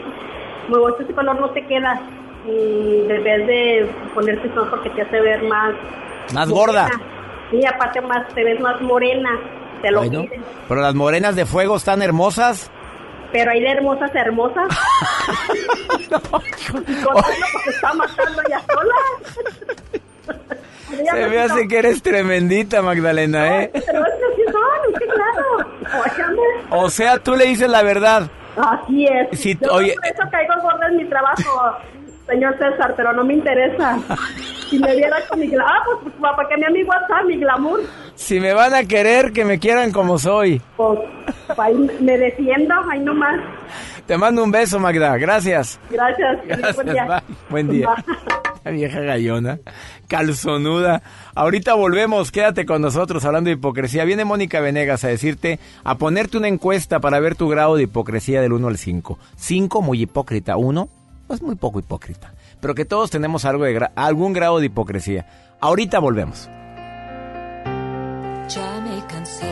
[0.68, 2.00] me gusta ese color no te queda
[2.46, 5.74] y debes de ponerte eso porque te hace ver más
[6.32, 6.88] más gorda
[7.50, 9.30] sí aparte más te ves más morena
[9.82, 10.24] te lo bueno,
[10.68, 12.70] pero las morenas de fuego están hermosas
[13.32, 14.68] pero hay de hermosas hermosas
[16.10, 16.50] no, porque
[17.70, 18.94] está matando ya sola
[21.10, 23.70] se me hace que eres tremendita, Magdalena, ¿eh?
[23.72, 26.46] Pero es que sí son, sí, claro.
[26.70, 28.30] O sea, tú le dices la verdad.
[28.56, 29.40] Así es.
[29.40, 31.76] Sí, Yo oye- por eso caigo gorda en mi trabajo,
[32.26, 33.98] señor César, pero no me interesa.
[34.70, 37.36] Si me viera con mi glamour, ah, pues, pues para que mi amigo WhatsApp, mi
[37.36, 37.80] glamour,
[38.14, 40.60] Si me van a querer, que me quieran como soy.
[40.76, 40.98] pues
[41.58, 43.40] ahí me defiendo, ahí nomás.
[44.06, 45.16] Te mando un beso, Magda.
[45.16, 45.78] Gracias.
[45.90, 46.38] Gracias.
[46.46, 47.04] Gracias, Buen día.
[47.06, 47.36] bye.
[47.50, 47.88] Buen día.
[48.64, 49.58] La vieja gallona,
[50.08, 51.02] calzonuda.
[51.34, 54.04] Ahorita volvemos, quédate con nosotros hablando de hipocresía.
[54.04, 58.40] Viene Mónica Venegas a decirte, a ponerte una encuesta para ver tu grado de hipocresía
[58.40, 59.18] del 1 al 5.
[59.36, 60.56] 5, muy hipócrita.
[60.56, 60.88] 1,
[61.26, 62.32] pues muy poco hipócrita.
[62.60, 65.26] Pero que todos tenemos algo de gra- algún grado de hipocresía.
[65.60, 66.48] Ahorita volvemos.
[68.48, 69.46] Ya me cansé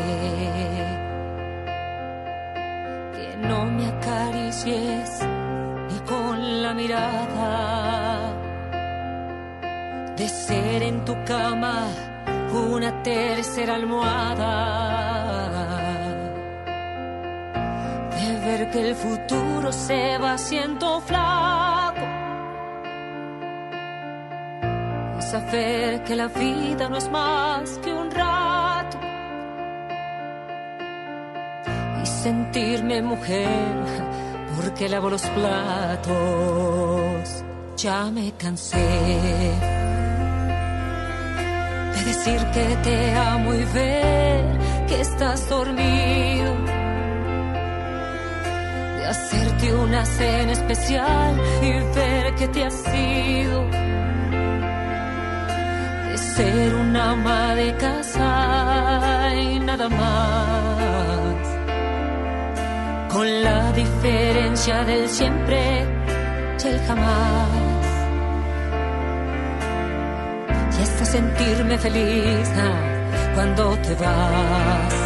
[3.15, 5.21] que no me acaricies
[5.91, 8.33] ni con la mirada
[10.17, 11.87] de ser en tu cama
[12.71, 14.51] una tercera almohada
[18.23, 22.23] de ver que el futuro se va haciendo flaco
[25.33, 28.99] saber que la vida no es más que un rato
[32.03, 33.81] y sentirme mujer
[34.57, 36.13] porque lavo los platos.
[37.79, 38.77] Ya me cansé
[41.95, 46.82] de decir que te amo y ver que estás dormido.
[49.03, 53.65] De hacerte una cena especial y ver que te has ido.
[56.09, 61.13] De ser una ama de casa y nada más
[63.13, 65.85] con la diferencia del siempre
[66.63, 67.49] y el jamás.
[70.79, 75.02] Y hasta sentirme feliz ah, cuando te vas.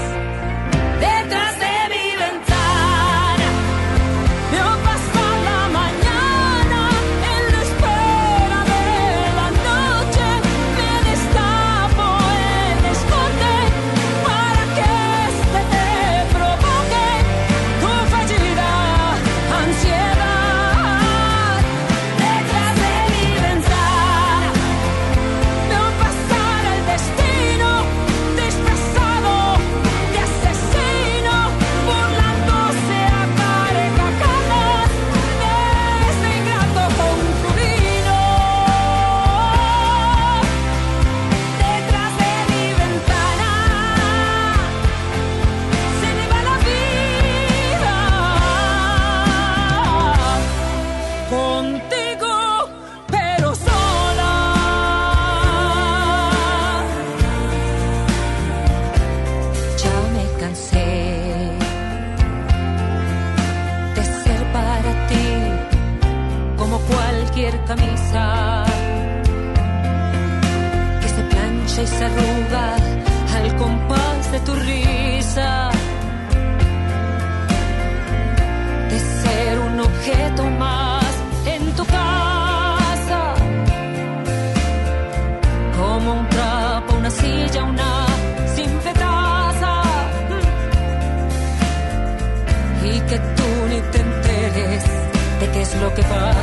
[95.41, 96.36] De qué es lo que pasa.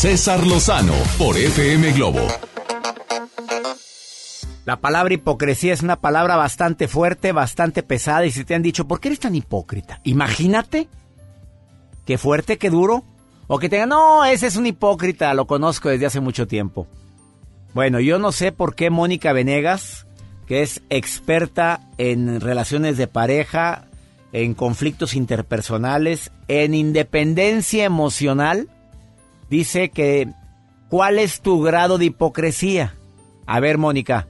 [0.00, 2.26] César Lozano por FM Globo.
[4.64, 8.24] La palabra hipocresía es una palabra bastante fuerte, bastante pesada.
[8.24, 10.00] Y si te han dicho, ¿por qué eres tan hipócrita?
[10.04, 10.88] Imagínate.
[12.06, 13.04] Qué fuerte, qué duro.
[13.46, 16.86] O que te no, ese es un hipócrita, lo conozco desde hace mucho tiempo.
[17.74, 20.06] Bueno, yo no sé por qué Mónica Venegas,
[20.46, 23.84] que es experta en relaciones de pareja,
[24.32, 28.70] en conflictos interpersonales, en independencia emocional,
[29.50, 30.28] dice que
[30.88, 32.94] ¿cuál es tu grado de hipocresía?
[33.46, 34.28] A ver, Mónica,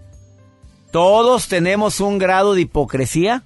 [0.90, 3.44] ¿todos tenemos un grado de hipocresía?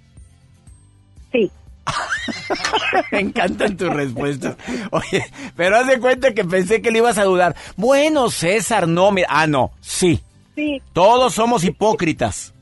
[1.33, 1.51] Sí.
[3.12, 4.57] Me encantan tus respuestas.
[4.91, 5.25] Oye,
[5.57, 7.57] pero haz de cuenta que pensé que le ibas a dudar.
[7.77, 9.29] Bueno, César, no, mira.
[9.31, 10.20] Ah, no, sí.
[10.55, 10.81] Sí.
[10.93, 12.55] Todos somos hipócritas.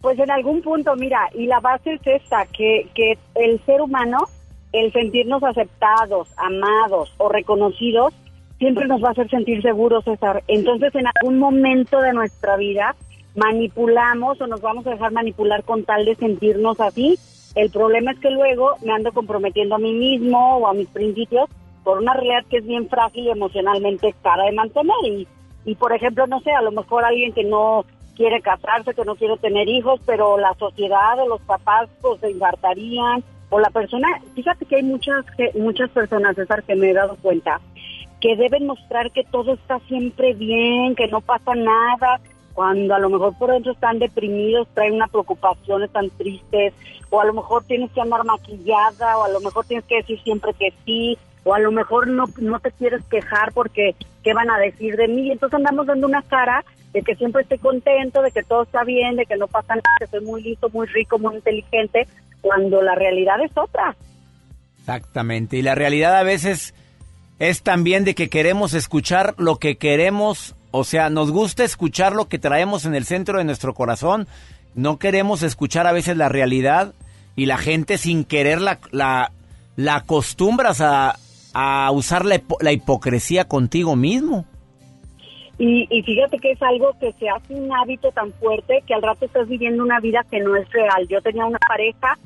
[0.00, 4.18] Pues en algún punto, mira, y la base es esta, que, que el ser humano,
[4.72, 8.14] el sentirnos aceptados, amados o reconocidos,
[8.58, 10.42] siempre nos va a hacer sentir seguros, César.
[10.48, 12.94] Entonces, en algún momento de nuestra vida,
[13.34, 17.18] manipulamos o nos vamos a dejar manipular con tal de sentirnos así.
[17.54, 21.48] El problema es que luego me ando comprometiendo a mí mismo o a mis principios
[21.84, 24.96] por una realidad que es bien frágil y emocionalmente cara de mantener.
[25.04, 25.28] Y,
[25.64, 27.84] y por ejemplo, no sé, a lo mejor alguien que no
[28.16, 32.30] quiere casarse, que no quiere tener hijos, pero la sociedad o los papás pues se
[32.30, 36.94] infartarían, o la persona, fíjate que hay muchas que, muchas personas, César, que me he
[36.94, 37.60] dado cuenta,
[38.20, 42.20] que deben mostrar que todo está siempre bien, que no pasa nada,
[42.54, 46.74] cuando a lo mejor por dentro están deprimidos, traen una preocupación, están tristes,
[47.10, 50.20] o a lo mejor tienes que andar maquillada, o a lo mejor tienes que decir
[50.22, 53.94] siempre que sí, o a lo mejor no, no te quieres quejar porque
[54.24, 55.30] qué van a decir de mí.
[55.30, 59.16] Entonces andamos dando una cara de que siempre estoy contento, de que todo está bien,
[59.16, 62.08] de que no pasa nada, que soy muy listo, muy rico, muy inteligente,
[62.40, 63.94] cuando la realidad es otra.
[64.78, 65.56] Exactamente.
[65.56, 66.74] Y la realidad a veces
[67.38, 72.28] es también de que queremos escuchar lo que queremos, o sea, nos gusta escuchar lo
[72.28, 74.26] que traemos en el centro de nuestro corazón,
[74.74, 76.94] no queremos escuchar a veces la realidad
[77.36, 79.30] y la gente sin querer la, la,
[79.94, 81.16] acostumbras a,
[81.54, 84.44] a usar la, la hipocresía contigo mismo.
[85.60, 89.02] Y, y, fíjate que es algo que se hace un hábito tan fuerte que al
[89.02, 91.08] rato estás viviendo una vida que no es real.
[91.08, 92.16] Yo tenía una pareja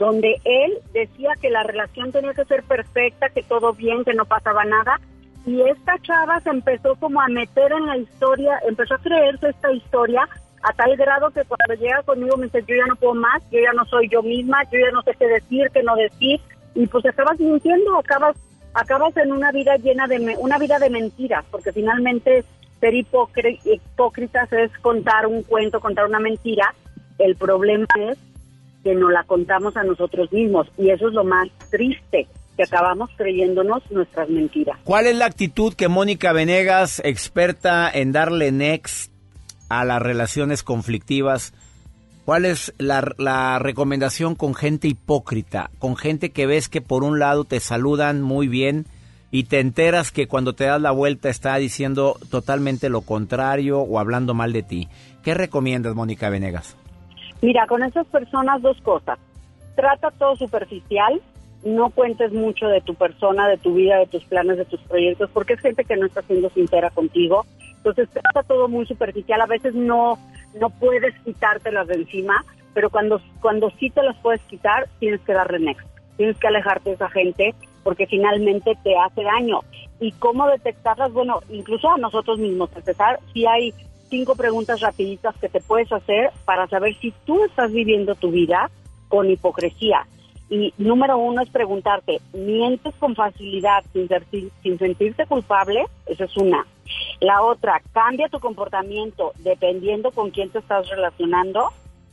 [0.00, 4.24] donde él decía que la relación tenía que ser perfecta, que todo bien, que no
[4.24, 4.98] pasaba nada.
[5.44, 9.70] Y esta chava se empezó como a meter en la historia, empezó a creerse esta
[9.70, 10.26] historia
[10.62, 13.60] a tal grado que cuando llega conmigo me dice, yo ya no puedo más, yo
[13.60, 16.40] ya no soy yo misma, yo ya no sé qué decir, qué no decir.
[16.74, 18.36] Y pues acabas mintiendo, acabas
[18.72, 22.42] acabas en una vida llena de una vida de mentiras, porque finalmente
[22.80, 26.74] ser hipócritas es contar un cuento, contar una mentira.
[27.18, 28.16] El problema es
[28.82, 32.26] que no la contamos a nosotros mismos y eso es lo más triste,
[32.56, 34.78] que acabamos creyéndonos nuestras mentiras.
[34.84, 39.12] ¿Cuál es la actitud que Mónica Venegas, experta en darle next
[39.68, 41.54] a las relaciones conflictivas,
[42.24, 47.18] cuál es la, la recomendación con gente hipócrita, con gente que ves que por un
[47.18, 48.86] lado te saludan muy bien,
[49.30, 53.98] y te enteras que cuando te das la vuelta está diciendo totalmente lo contrario o
[53.98, 54.88] hablando mal de ti.
[55.22, 56.76] ¿Qué recomiendas, Mónica Venegas?
[57.42, 59.18] Mira, con esas personas dos cosas.
[59.74, 61.20] Trata todo superficial,
[61.64, 65.30] no cuentes mucho de tu persona, de tu vida, de tus planes, de tus proyectos,
[65.32, 67.46] porque es gente que no está siendo sincera contigo.
[67.76, 70.18] Entonces trata todo muy superficial, a veces no
[70.58, 75.32] no puedes quitártelas de encima, pero cuando cuando sí te las puedes quitar, tienes que
[75.32, 75.86] darle next.
[76.16, 79.60] Tienes que alejarte de esa gente porque finalmente te hace daño.
[80.00, 81.12] ¿Y cómo detectarlas?
[81.12, 83.72] Bueno, incluso a nosotros mismos, empezar, si hay
[84.10, 88.70] cinco preguntas rapiditas que te puedes hacer para saber si tú estás viviendo tu vida
[89.08, 90.06] con hipocresía.
[90.50, 94.08] Y número uno es preguntarte, ¿mientes con facilidad sin,
[94.62, 95.84] sin sentirte culpable?
[96.06, 96.66] Esa es una.
[97.20, 101.68] La otra, cambia tu comportamiento dependiendo con quién te estás relacionando.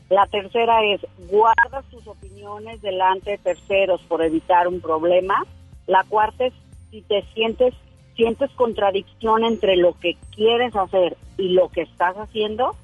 [0.10, 5.44] La tercera es, guarda tus opiniones delante de terceros por evitar un problema.
[5.88, 6.54] La cuarta es
[6.92, 7.74] si te sientes
[8.18, 12.76] sientes contradicción entre lo que quieres hacer y lo que estás haciendo.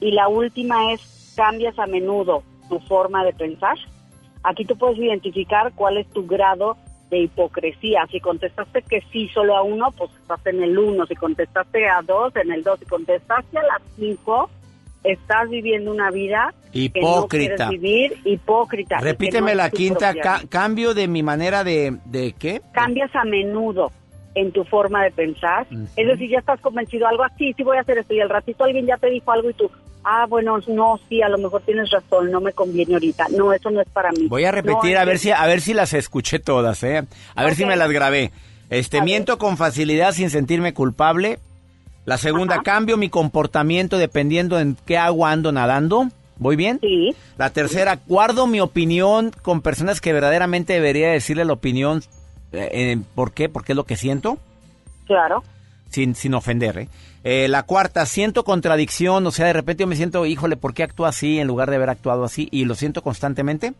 [0.00, 3.76] Y la última es cambias a menudo tu forma de pensar.
[4.42, 6.76] Aquí tú puedes identificar cuál es tu grado
[7.10, 8.06] de hipocresía.
[8.10, 11.06] Si contestaste que sí solo a uno, pues estás en el uno.
[11.06, 12.78] Si contestaste a dos, en el dos.
[12.80, 14.48] Si contestaste a las cinco,
[15.04, 17.56] estás viviendo una vida hipócrita.
[17.56, 18.98] Que no vivir hipócrita.
[19.00, 22.62] Repíteme no la quinta, ca cambio de mi manera de, de qué?
[22.72, 23.92] Cambias a menudo
[24.34, 25.66] en tu forma de pensar.
[25.70, 25.88] Uh -huh.
[25.96, 28.64] Es decir, ya estás convencido algo así, sí voy a hacer esto y al ratito
[28.64, 29.70] alguien ya te dijo algo y tú,
[30.04, 33.26] ah, bueno, no, sí, a lo mejor tienes razón, no me conviene ahorita.
[33.36, 34.26] No, eso no es para mí.
[34.28, 37.04] Voy a repetir no, a ver si a ver si las escuché todas, eh.
[37.34, 38.30] A ver si me las grabé.
[38.70, 39.38] Este, a miento ver.
[39.38, 41.38] con facilidad sin sentirme culpable.
[42.06, 46.08] La segunda, cambio mi comportamiento dependiendo en qué agua ando nadando.
[46.38, 46.78] ¿Voy bien?
[46.80, 47.14] Sí.
[47.36, 52.02] La tercera, guardo mi opinión con personas que verdaderamente debería decirle la opinión.
[52.52, 53.48] Eh, eh, ¿Por qué?
[53.48, 54.38] Porque es lo que siento.
[55.06, 55.42] Claro.
[55.90, 56.88] Sin, sin ofender, ¿eh?
[57.24, 59.26] Eh, La cuarta, siento contradicción.
[59.26, 61.76] O sea, de repente yo me siento, híjole, ¿por qué actúa así en lugar de
[61.76, 62.48] haber actuado así?
[62.50, 63.74] Y lo siento constantemente.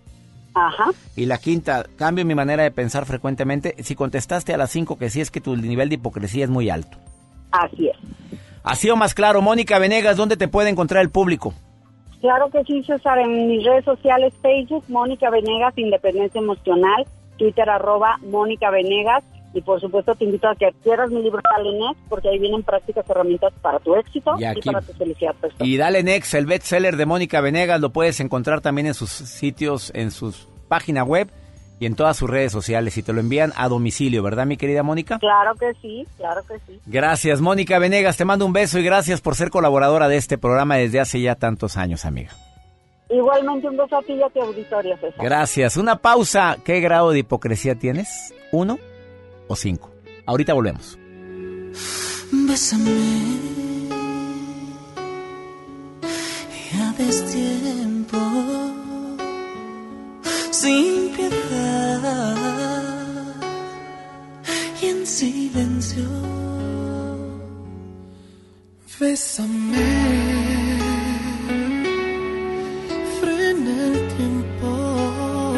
[0.54, 0.90] Ajá.
[1.14, 3.76] Y la quinta, cambio mi manera de pensar frecuentemente.
[3.82, 6.70] Si contestaste a las cinco que sí, es que tu nivel de hipocresía es muy
[6.70, 6.98] alto.
[7.52, 7.96] Así es.
[8.62, 11.54] Así o más claro, Mónica Venegas, ¿dónde te puede encontrar el público?
[12.20, 13.18] Claro que sí, César.
[13.18, 17.06] En mis redes sociales, Facebook, Mónica Venegas, Independencia Emocional,
[17.40, 19.24] Twitter, arroba Mónica Venegas.
[19.52, 23.08] Y por supuesto te invito a que adquieras mi libro Talenet, porque ahí vienen prácticas
[23.10, 25.66] herramientas para tu éxito Y para tu felicidad personal.
[25.66, 29.90] Y Dale Next, el bestseller de Mónica Venegas, lo puedes encontrar también en sus sitios,
[29.94, 30.32] en su
[30.68, 31.32] página web
[31.80, 32.96] y en todas sus redes sociales.
[32.96, 35.18] Y te lo envían a domicilio, ¿verdad, mi querida Mónica?
[35.18, 36.78] Claro que sí, claro que sí.
[36.86, 38.16] Gracias, Mónica Venegas.
[38.16, 41.34] Te mando un beso y gracias por ser colaboradora de este programa desde hace ya
[41.34, 42.30] tantos años, amiga.
[43.10, 45.24] Igualmente un beso a ti y a tu auditorio, César.
[45.24, 45.76] Gracias.
[45.76, 46.56] Una pausa.
[46.64, 48.32] ¿Qué grado de hipocresía tienes?
[48.52, 48.78] ¿Uno
[49.48, 49.90] o cinco?
[50.26, 50.96] Ahorita volvemos.
[52.32, 52.90] Bésame
[56.72, 58.18] Ya destiempo
[60.50, 62.36] Sin piedad
[64.80, 66.04] Y en silencio
[69.00, 70.89] Bésame
[73.60, 75.54] Frena el tiempo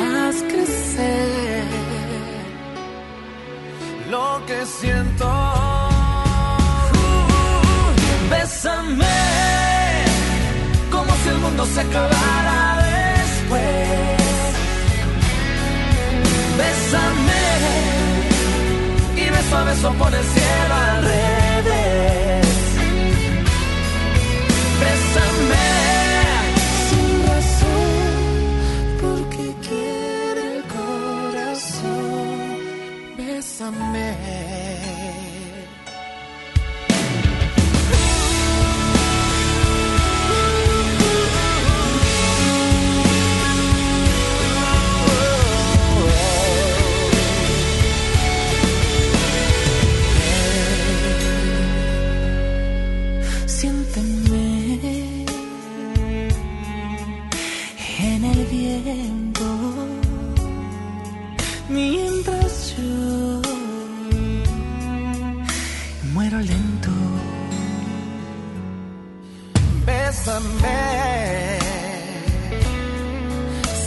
[0.00, 1.64] Haz crecer
[4.10, 5.26] lo que siento.
[8.30, 9.04] Bésame
[10.90, 13.62] como si el mundo se acabara después.
[16.58, 17.44] Bésame
[19.16, 21.25] y beso a beso por el cielo al revés.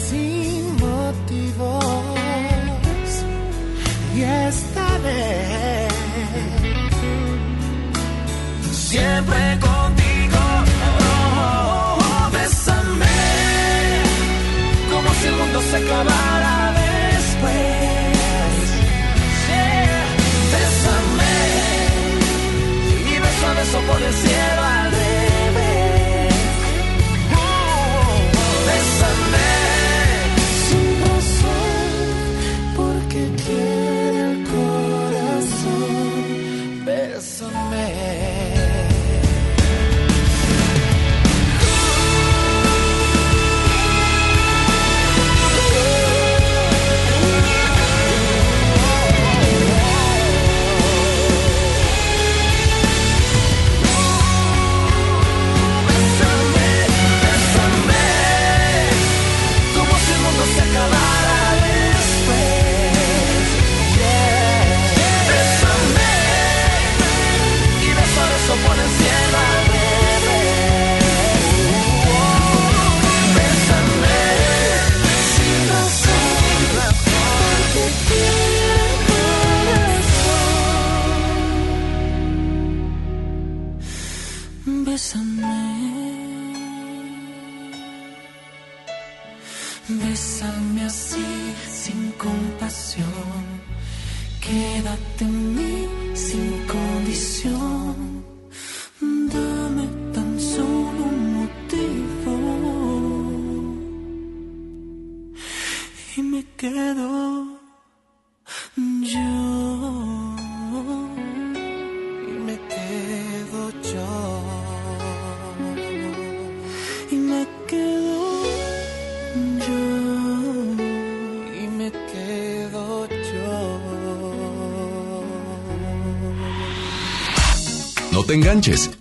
[0.09, 2.05] Sin motivos
[4.15, 5.87] y estaré
[8.71, 10.39] siempre contigo.
[11.01, 13.05] Oh, bésame
[14.91, 17.53] como si el mundo se acabara después.
[19.49, 20.15] Yeah.
[20.53, 21.35] Bésame
[23.07, 24.78] y beso a beso por el cielo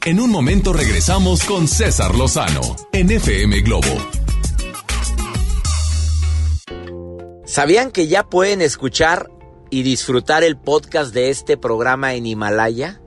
[0.05, 3.89] En un momento regresamos con César Lozano en FM Globo.
[7.45, 9.29] ¿Sabían que ya pueden escuchar
[9.69, 13.01] y disfrutar el podcast de este programa en Himalaya?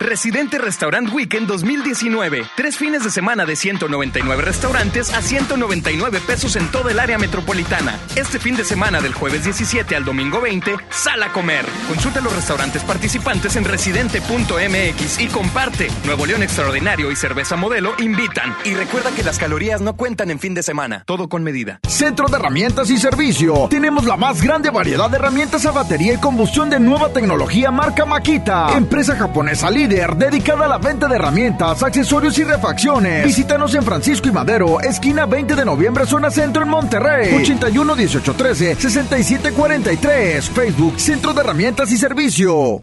[0.00, 2.46] Residente Restaurant Weekend 2019.
[2.56, 8.00] Tres fines de semana de 199 restaurantes a 199 pesos en toda el área metropolitana.
[8.16, 11.66] Este fin de semana del jueves 17 al domingo 20, sal a comer.
[11.86, 15.88] Consulta los restaurantes participantes en residente.mx y comparte.
[16.06, 18.56] Nuevo León Extraordinario y Cerveza Modelo invitan.
[18.64, 21.04] Y recuerda que las calorías no cuentan en fin de semana.
[21.04, 21.78] Todo con medida.
[21.86, 23.68] Centro de Herramientas y Servicio.
[23.68, 28.06] Tenemos la más grande variedad de herramientas a batería y combustión de nueva tecnología marca
[28.06, 28.72] Makita.
[28.74, 33.26] Empresa japonesa líder dedicada a la venta de herramientas, accesorios y refacciones.
[33.26, 37.34] Visítanos en Francisco y Madero, esquina 20 de noviembre, zona centro en Monterrey.
[37.34, 40.50] 81 18 13 67 43.
[40.50, 42.80] Facebook Centro de Herramientas y Servicio.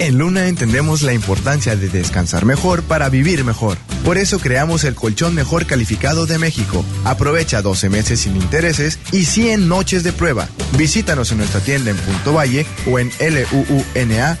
[0.00, 3.76] En Luna entendemos la importancia de descansar mejor para vivir mejor.
[4.02, 6.82] Por eso creamos el colchón mejor calificado de México.
[7.04, 10.48] Aprovecha 12 meses sin intereses y 100 noches de prueba.
[10.78, 14.40] Visítanos en nuestra tienda en Punto Valle o en luuna.mx.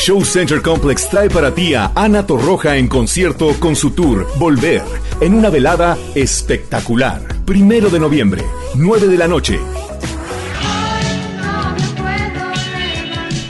[0.00, 4.82] Show Center Complex trae para ti a Ana Torroja en concierto con su tour Volver,
[5.20, 7.20] en una velada espectacular.
[7.44, 8.42] Primero de noviembre,
[8.76, 9.60] 9 de la noche.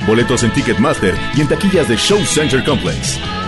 [0.09, 3.40] Boletos en Ticketmaster y en taquillas de Show Center Complex.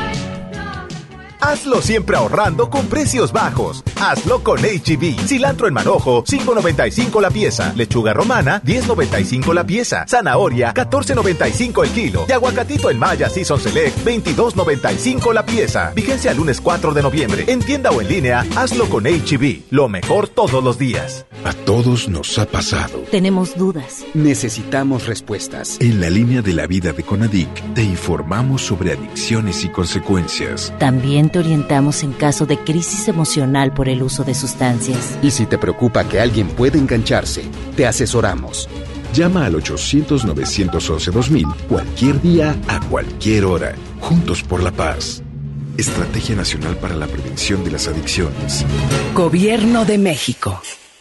[1.43, 3.83] Hazlo siempre ahorrando con precios bajos.
[4.01, 5.27] Hazlo con HB.
[5.27, 7.73] Cilantro en manojo, 5.95 la pieza.
[7.75, 10.05] Lechuga romana, 10.95 la pieza.
[10.07, 12.27] Zanahoria, 14.95 el kilo.
[12.29, 15.91] Y aguacatito en Maya Season Select, 22.95 la pieza.
[15.97, 17.45] Vigencia lunes 4 de noviembre.
[17.49, 19.63] En tienda o en línea, hazlo con HB.
[19.71, 21.27] Lo mejor todos los días.
[21.45, 23.01] A todos nos ha pasado.
[23.11, 24.05] Tenemos dudas.
[24.15, 25.77] Necesitamos respuestas.
[25.81, 30.73] En la línea de la vida de Conadic, te informamos sobre adicciones y consecuencias.
[30.79, 35.19] También te orientamos en caso de crisis emocional por el uso de sustancias.
[35.23, 38.69] Y si te preocupa que alguien pueda engancharse, te asesoramos.
[39.13, 43.75] Llama al 800-911-2000 cualquier día, a cualquier hora.
[44.01, 45.23] Juntos por la paz.
[45.77, 48.65] Estrategia Nacional para la Prevención de las Adicciones.
[49.15, 50.61] Gobierno de México.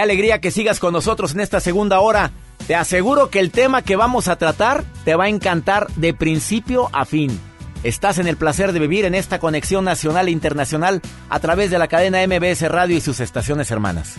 [0.00, 2.30] Qué alegría que sigas con nosotros en esta segunda hora.
[2.66, 6.88] Te aseguro que el tema que vamos a tratar te va a encantar de principio
[6.94, 7.38] a fin.
[7.82, 11.78] Estás en el placer de vivir en esta conexión nacional e internacional a través de
[11.78, 14.16] la cadena MBS Radio y sus estaciones hermanas.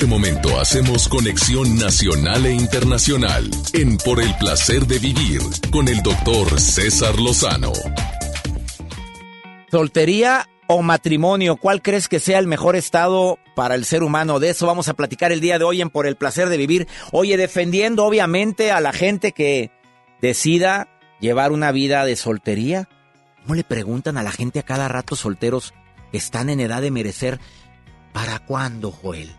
[0.00, 6.00] Este momento hacemos conexión nacional e internacional en Por el placer de vivir con el
[6.00, 7.70] doctor César Lozano.
[9.70, 11.56] ¿Soltería o matrimonio?
[11.56, 14.40] ¿Cuál crees que sea el mejor estado para el ser humano?
[14.40, 16.88] De eso vamos a platicar el día de hoy en Por el placer de vivir.
[17.12, 19.70] Oye, defendiendo obviamente a la gente que
[20.22, 20.88] decida
[21.20, 22.88] llevar una vida de soltería.
[23.42, 25.74] ¿Cómo le preguntan a la gente a cada rato solteros
[26.10, 27.38] que están en edad de merecer?
[28.14, 29.36] ¿Para cuándo, Joel?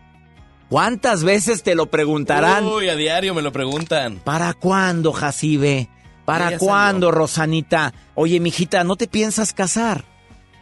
[0.72, 2.64] ¿Cuántas veces te lo preguntarán?
[2.64, 4.20] Uy, a diario me lo preguntan.
[4.24, 5.90] ¿Para cuándo, Jacibe?
[6.24, 7.92] ¿Para cuándo, Rosanita?
[8.14, 10.06] Oye, mijita, ¿no te piensas casar?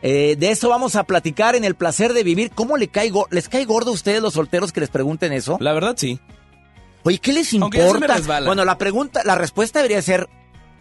[0.02, 2.50] Eh, de eso vamos a platicar en el placer de vivir.
[2.50, 3.28] ¿Cómo le caigo?
[3.30, 5.58] ¿Les cae gordo a ustedes los solteros que les pregunten eso?
[5.60, 6.18] La verdad, sí.
[7.04, 8.16] Oye, ¿qué les importa?
[8.44, 10.28] bueno, la pregunta, la respuesta debería ser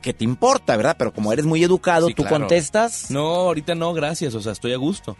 [0.01, 0.95] ¿qué te importa, verdad?
[0.97, 3.11] Pero como eres muy educado, tú contestas.
[3.11, 4.33] No, ahorita no, gracias.
[4.33, 5.15] O sea, estoy a gusto.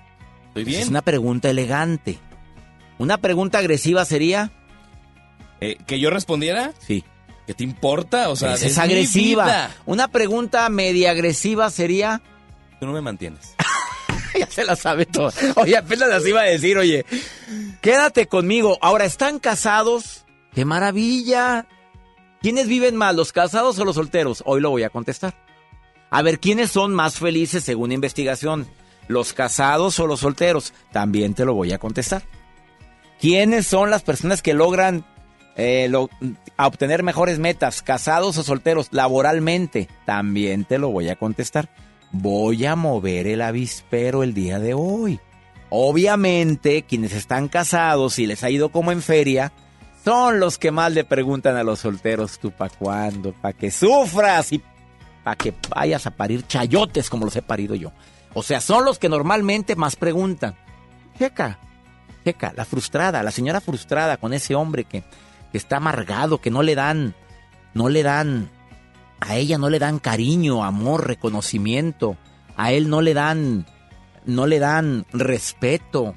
[0.47, 0.81] Estoy bien.
[0.81, 2.17] Es una pregunta elegante.
[2.99, 4.51] Una pregunta agresiva sería.
[5.61, 6.73] Eh, ¿Que yo respondiera?
[6.79, 7.03] Sí.
[7.47, 8.29] ¿Qué te importa?
[8.29, 9.71] O sea, es, agresiva.
[9.87, 12.21] Una pregunta media agresiva sería.
[12.79, 13.55] Tú no me mantienes.
[14.39, 15.33] ya se la sabe todo.
[15.55, 17.05] Oye, apenas las iba a decir, oye.
[17.81, 18.77] Quédate conmigo.
[18.81, 20.25] Ahora, ¿están casados?
[20.53, 21.65] ¡Qué maravilla!
[22.41, 24.43] ¿Quiénes viven más, los casados o los solteros?
[24.45, 25.33] Hoy lo voy a contestar.
[26.09, 28.67] A ver, ¿quiénes son más felices según investigación?
[29.07, 30.73] ¿Los casados o los solteros?
[30.91, 32.23] También te lo voy a contestar.
[33.19, 35.05] ¿Quiénes son las personas que logran
[35.57, 35.91] eh,
[36.57, 39.89] obtener mejores metas, casados o solteros, laboralmente?
[40.05, 41.69] También te lo voy a contestar.
[42.11, 45.19] Voy a mover el avispero el día de hoy.
[45.69, 49.51] Obviamente, quienes están casados y les ha ido como en feria,
[50.03, 53.33] son los que más le preguntan a los solteros, ¿tú para cuándo?
[53.33, 54.63] ¿Para que sufras y
[55.23, 57.91] para que vayas a parir chayotes como los he parido yo?
[58.33, 60.55] O sea, son los que normalmente más preguntan.
[61.17, 61.59] Checa,
[62.23, 65.03] checa, la frustrada, la señora frustrada con ese hombre que,
[65.53, 67.15] está amargado, que no le dan,
[67.73, 68.49] no le dan,
[69.19, 72.17] a ella no le dan cariño, amor, reconocimiento,
[72.55, 73.65] a él no le dan,
[74.25, 76.15] no le dan respeto,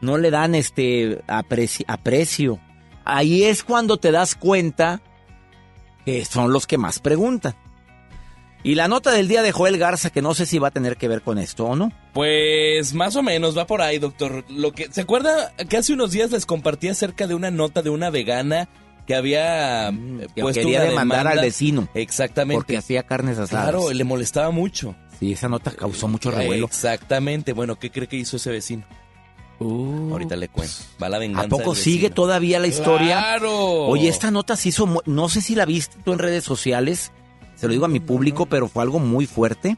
[0.00, 2.60] no le dan este apreci- aprecio.
[3.04, 5.00] Ahí es cuando te das cuenta
[6.04, 7.54] que son los que más preguntan.
[8.62, 10.96] Y la nota del día de Joel Garza, que no sé si va a tener
[10.96, 11.92] que ver con esto o no.
[12.14, 14.44] Pues más o menos va por ahí, doctor.
[14.48, 17.90] Lo que ¿se acuerda que hace unos días les compartí acerca de una nota de
[17.90, 18.68] una vegana
[19.06, 21.40] que había eh, Que puesto quería una demandar demanda?
[21.40, 21.88] al vecino.
[21.92, 22.56] Exactamente.
[22.56, 23.70] Porque hacía carnes asadas.
[23.70, 24.94] Claro, le molestaba mucho.
[25.18, 26.66] Sí, esa nota causó mucho revuelo.
[26.66, 27.52] Exactamente.
[27.52, 28.84] Bueno, ¿qué cree que hizo ese vecino?
[29.60, 30.74] Ahorita le cuento.
[31.02, 31.44] Va la venganza.
[31.44, 31.46] Uh.
[31.46, 33.18] ¿A poco sigue todavía la historia?
[33.18, 33.86] ¡Claro!
[33.86, 37.12] Oye, esta nota se hizo, no sé si la viste tú en redes sociales,
[37.54, 39.76] se lo digo a mi público, pero fue algo muy fuerte.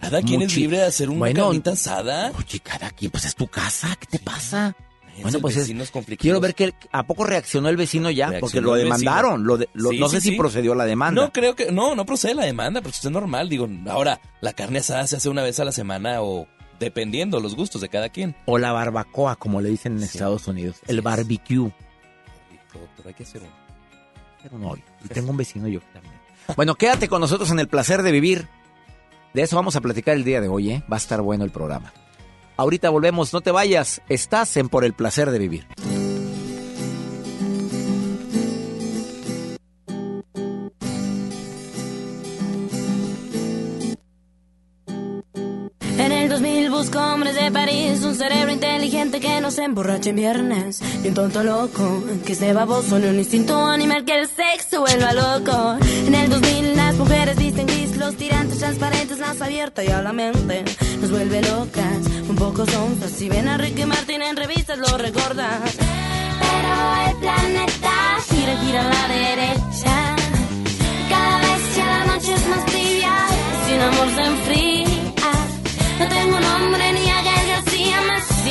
[0.00, 2.32] Cada quien es libre de hacer una Bueno, carnita asada.
[2.38, 4.74] Oye, cada quien, pues es tu casa, ¿qué te pasa?
[5.20, 5.72] Bueno, pues es-
[6.18, 9.44] quiero ver que a poco reaccionó el vecino ya, porque lo demandaron.
[9.44, 11.20] Lo de- lo- Sí, no sí, sé si procedió la demanda.
[11.22, 13.48] No creo que no, no procede la demanda, pero esto es normal.
[13.48, 16.46] Digo, ahora la carne asada se hace una vez a la semana o
[16.78, 18.36] dependiendo los gustos de cada quien.
[18.46, 20.76] O la barbacoa, como le dicen en Estados Unidos.
[20.86, 21.72] El barbecue.
[22.72, 23.50] Doctor, hay que hacer uno.
[24.40, 26.14] Pero no, y tengo un vecino yo también.
[26.54, 28.46] Bueno, quédate con nosotros en el placer de vivir.
[29.38, 30.82] De eso vamos a platicar el día de hoy, ¿eh?
[30.90, 31.92] Va a estar bueno el programa.
[32.56, 34.02] Ahorita volvemos, no te vayas.
[34.08, 35.64] Estás en Por el placer de vivir.
[47.18, 51.42] Hombres de París, un cerebro inteligente que no se emborrache en viernes, y un tonto
[51.42, 55.78] loco que esté baboso, ni un instinto animal que el sexo vuelva loco.
[56.06, 60.12] En el 2000 las mujeres visten gris, los tirantes transparentes, más abierta y a la
[60.12, 60.64] mente
[61.00, 63.10] nos vuelve locas, un poco sonzas.
[63.10, 65.74] Si ven a Ricky Martin en revistas lo recordas.
[65.74, 67.94] Pero el planeta
[68.30, 70.16] gira, gira a la derecha.
[71.08, 73.12] Cada vez que la noche es más tibia,
[73.66, 74.78] sin amor se enfría.
[75.98, 77.07] No tengo nombre ni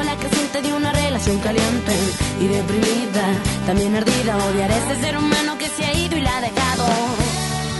[0.00, 1.92] célula creciente de una relación caliente
[2.40, 3.24] y deprimida,
[3.66, 6.86] también ardida, odiar a ese ser humano que se ha ido y la ha dejado.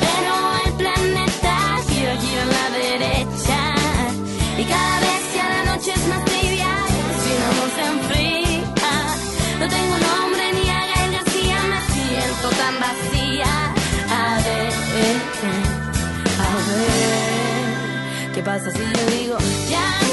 [0.00, 0.34] Pero
[0.66, 1.56] el planeta
[1.88, 3.74] gira, gira a la derecha
[4.58, 6.72] y cada vez que a la noche es más tibia,
[7.22, 8.70] sin amor se enfría.
[9.60, 13.52] No tengo nombre ni a Gael García, me siento tan vacía.
[14.10, 14.72] A ver,
[16.46, 19.38] a ver, ¿qué pasa si yo digo
[19.70, 20.09] ya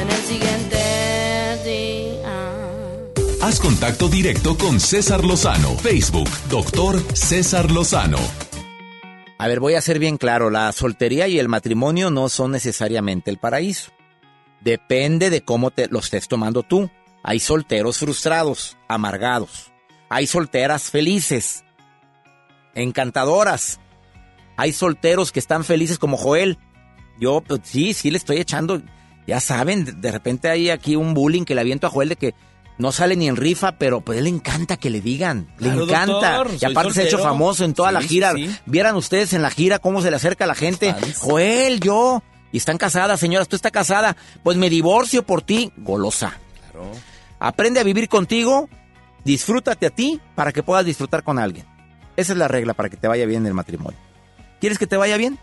[0.00, 0.76] en el siguiente
[1.64, 3.42] día?
[3.42, 5.76] Haz contacto directo con César Lozano.
[5.76, 8.18] Facebook, doctor César Lozano.
[9.38, 13.30] A ver, voy a ser bien claro, la soltería y el matrimonio no son necesariamente
[13.30, 13.90] el paraíso.
[14.60, 16.90] Depende de cómo te lo estés tomando tú.
[17.22, 19.72] Hay solteros frustrados, amargados.
[20.10, 21.64] Hay solteras felices,
[22.74, 23.80] encantadoras.
[24.56, 26.58] Hay solteros que están felices como Joel.
[27.18, 28.82] Yo, pues, sí, sí le estoy echando.
[29.30, 32.34] Ya saben, de- repente hay aquí un bullying que le aviento a Joel de que
[32.78, 35.46] no sale ni en rifa, pero pues a él le encanta que le digan.
[35.58, 36.32] Le encanta.
[36.38, 38.32] doctor, y aparte se ha hecho famoso en toda la gira.
[38.32, 38.50] sí.
[38.66, 40.96] Vieran ustedes en la gira cómo se le acerca a la gente.
[41.18, 42.24] Joel, yo.
[42.50, 43.46] Y están casadas, señoras.
[43.46, 44.16] Tú estás casada.
[44.42, 45.72] Pues me divorcio por ti.
[45.76, 46.36] Golosa.
[46.72, 46.90] Claro.
[47.38, 48.68] Aprende a vivir contigo,
[49.24, 51.66] disfrútate a ti para que puedas disfrutar con alguien.
[52.16, 53.98] Esa es la regla para que te vaya bien en el matrimonio.
[54.60, 55.38] ¿Quieres que te vaya bien?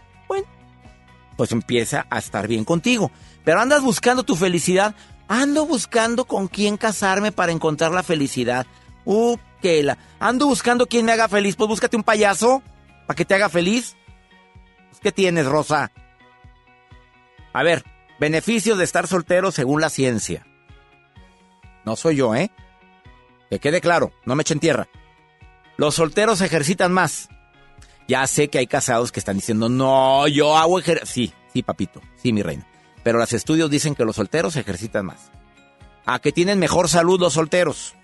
[1.37, 3.11] Pues empieza a estar bien contigo.
[3.45, 4.95] Pero andas buscando tu felicidad.
[5.29, 8.65] Ando buscando con quién casarme para encontrar la felicidad.
[9.05, 9.97] Uh, que la.
[10.19, 11.55] Ando buscando quién me haga feliz.
[11.55, 12.61] Pues búscate un payaso
[13.05, 13.95] para que te haga feliz.
[14.89, 15.91] Pues, ¿Qué tienes, Rosa?
[17.53, 17.83] A ver,
[18.19, 20.45] beneficios de estar soltero según la ciencia.
[21.85, 22.51] No soy yo, ¿eh?
[23.49, 24.87] Que quede claro, no me echen tierra.
[25.77, 27.29] Los solteros ejercitan más.
[28.07, 31.13] Ya sé que hay casados que están diciendo, no, yo hago ejercicio.
[31.13, 32.65] Sí, sí, papito, sí, mi reina.
[33.03, 35.31] Pero los estudios dicen que los solteros se ejercitan más.
[36.05, 37.95] A que tienen mejor salud los solteros.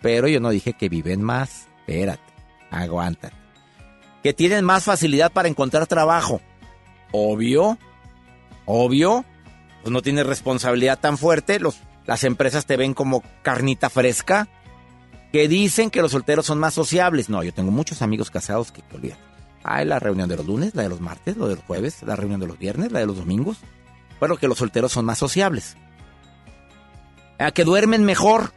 [0.00, 1.66] Pero yo no dije que viven más.
[1.80, 2.22] Espérate,
[2.70, 3.36] aguántate.
[4.22, 6.40] Que tienen más facilidad para encontrar trabajo.
[7.12, 7.78] Obvio,
[8.64, 9.24] obvio.
[9.82, 11.60] Pues no tienes responsabilidad tan fuerte.
[11.60, 14.48] Los, las empresas te ven como carnita fresca.
[15.32, 17.28] Que dicen que los solteros son más sociables.
[17.28, 19.33] No, yo tengo muchos amigos casados que, que olvídate.
[19.64, 22.16] Hay la reunión de los lunes, la de los martes, la de los jueves, la
[22.16, 23.56] reunión de los viernes, la de los domingos.
[24.20, 25.76] Bueno, que los solteros son más sociables.
[27.38, 28.52] A que duermen mejor.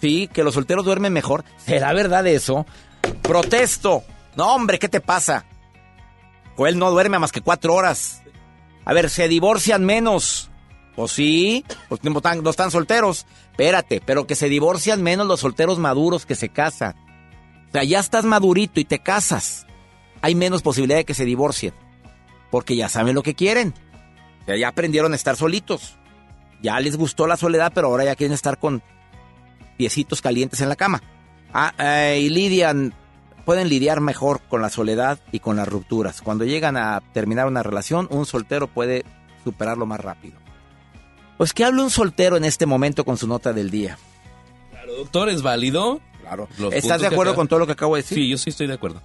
[0.00, 1.42] Sí, que los solteros duermen mejor.
[1.56, 2.66] ¿Será verdad eso?
[3.22, 4.04] Protesto.
[4.36, 5.46] No, hombre, ¿qué te pasa?
[6.56, 8.22] Joel no duerme más que cuatro horas.
[8.84, 10.50] A ver, se divorcian menos.
[10.94, 13.26] Pues sí, están, no están solteros.
[13.52, 16.94] Espérate, pero que se divorcian menos los solteros maduros que se casan.
[17.68, 19.66] O sea, ya estás madurito y te casas.
[20.22, 21.74] Hay menos posibilidad de que se divorcien.
[22.50, 23.74] Porque ya saben lo que quieren.
[24.46, 25.96] Ya aprendieron a estar solitos.
[26.62, 28.82] Ya les gustó la soledad, pero ahora ya quieren estar con
[29.76, 31.02] piecitos calientes en la cama.
[31.52, 32.94] Ah, eh, y lidian,
[33.44, 36.22] pueden lidiar mejor con la soledad y con las rupturas.
[36.22, 39.04] Cuando llegan a terminar una relación, un soltero puede
[39.44, 40.38] superarlo más rápido.
[41.36, 43.98] Pues que hable un soltero en este momento con su nota del día.
[44.70, 46.00] Claro, doctor, ¿es válido?
[46.26, 46.48] Claro.
[46.58, 48.18] Los ¿Estás de que acuerdo acaba- con todo lo que acabo de decir?
[48.18, 49.00] Sí, yo sí estoy de acuerdo.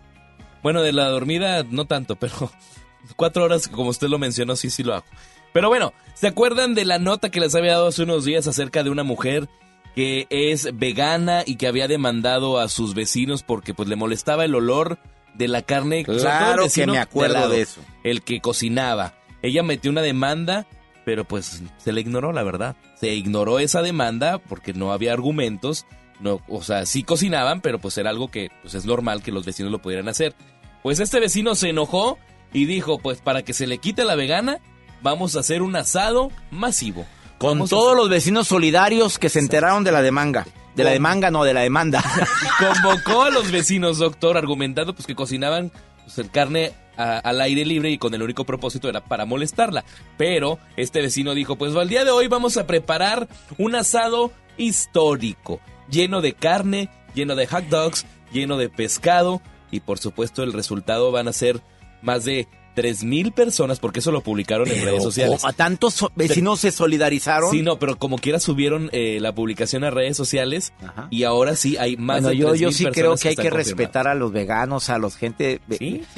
[0.63, 2.51] Bueno, de la dormida no tanto, pero
[3.15, 5.05] cuatro horas, como usted lo mencionó, sí, sí lo hago.
[5.53, 8.83] Pero bueno, ¿se acuerdan de la nota que les había dado hace unos días acerca
[8.83, 9.49] de una mujer
[9.95, 14.55] que es vegana y que había demandado a sus vecinos porque pues le molestaba el
[14.55, 14.97] olor
[15.33, 16.03] de la carne?
[16.05, 17.81] Claro que vecino me acuerdo al lado, de eso.
[18.03, 19.13] El que cocinaba.
[19.41, 20.67] Ella metió una demanda,
[21.03, 22.75] pero pues se le ignoró, la verdad.
[22.99, 25.85] Se ignoró esa demanda porque no había argumentos.
[26.21, 29.45] No, o sea, sí cocinaban, pero pues era algo que pues es normal que los
[29.45, 30.35] vecinos lo pudieran hacer.
[30.83, 32.17] Pues este vecino se enojó
[32.53, 34.59] y dijo, pues para que se le quite la vegana,
[35.01, 37.05] vamos a hacer un asado masivo.
[37.39, 40.45] Con Vamos todos los vecinos solidarios que se enteraron de la demanda.
[40.75, 42.03] De la demanda, no, de la demanda.
[42.59, 45.71] Convocó a los vecinos, doctor, argumentando pues que cocinaban
[46.05, 49.83] pues, el carne a- al aire libre y con el único propósito era para molestarla.
[50.17, 53.27] Pero este vecino dijo, pues al día de hoy vamos a preparar
[53.57, 55.59] un asado histórico,
[55.91, 61.11] lleno de carne, lleno de hot dogs, lleno de pescado y por supuesto el resultado
[61.11, 61.61] van a ser
[62.01, 65.43] más de 3.000 personas, porque eso lo publicaron en redes sociales.
[65.43, 67.51] ¿A tantos so- vecinos se solidarizaron?
[67.51, 70.71] Sí, no, pero como quiera subieron eh, la publicación a redes sociales
[71.09, 73.35] y ahora sí hay más Bueno, de yo, yo 3,000 sí creo personas que hay
[73.35, 75.59] que respetar a los veganos, a los gente.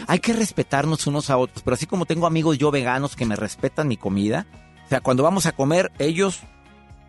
[0.08, 1.64] Hay que respetarnos unos a otros.
[1.64, 4.46] Pero así como tengo amigos yo veganos que me respetan mi comida,
[4.86, 6.42] o sea, cuando vamos a comer, ellos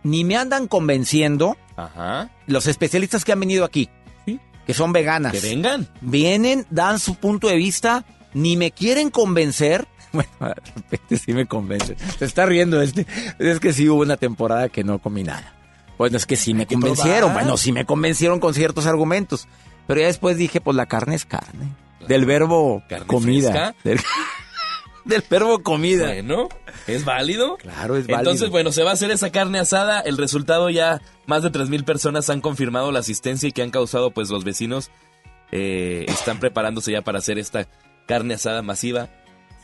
[0.01, 1.55] ni me andan convenciendo.
[1.75, 2.29] Ajá.
[2.47, 3.89] Los especialistas que han venido aquí,
[4.65, 5.31] que son veganas.
[5.31, 5.87] Que vengan.
[6.01, 9.87] Vienen, dan su punto de vista, ni me quieren convencer.
[10.15, 11.97] Bueno, de repente sí me convencen.
[12.17, 13.05] Se está riendo este.
[13.37, 15.53] Es que sí hubo una temporada que no comí nada.
[15.97, 17.31] Bueno, es que sí me convencieron.
[17.31, 17.43] probar.
[17.43, 19.49] Bueno, sí me convencieron con ciertos argumentos.
[19.87, 21.67] Pero ya después dije, pues la carne es carne.
[22.07, 23.51] Del verbo comida.
[23.51, 23.75] fresca.
[23.83, 23.99] Del,
[25.05, 26.07] del verbo comida.
[26.07, 26.49] Bueno,
[26.87, 27.57] ¿es válido?
[27.57, 28.19] Claro, es válido.
[28.19, 30.01] Entonces, bueno, se va a hacer esa carne asada.
[30.01, 34.11] El resultado ya, más de 3.000 personas han confirmado la asistencia y que han causado,
[34.11, 34.91] pues los vecinos
[35.51, 37.67] eh, están preparándose ya para hacer esta
[38.07, 39.09] carne asada masiva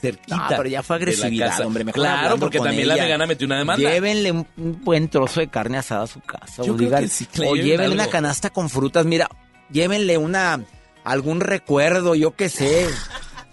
[0.02, 0.36] cerquita.
[0.36, 1.84] No, pero ya fue la agresividad, hombre.
[1.84, 3.04] Mejor Claro, porque también la ella.
[3.04, 3.90] vegana metió una demanda.
[3.90, 4.48] Llévenle un,
[4.84, 6.64] buen trozo de carne asada a su casa.
[6.64, 7.28] Yo o digan- sí,
[7.62, 9.06] llévenle una canasta con frutas.
[9.06, 9.30] Mira,
[9.72, 10.64] llévenle una
[11.04, 12.88] algún recuerdo, yo qué sé.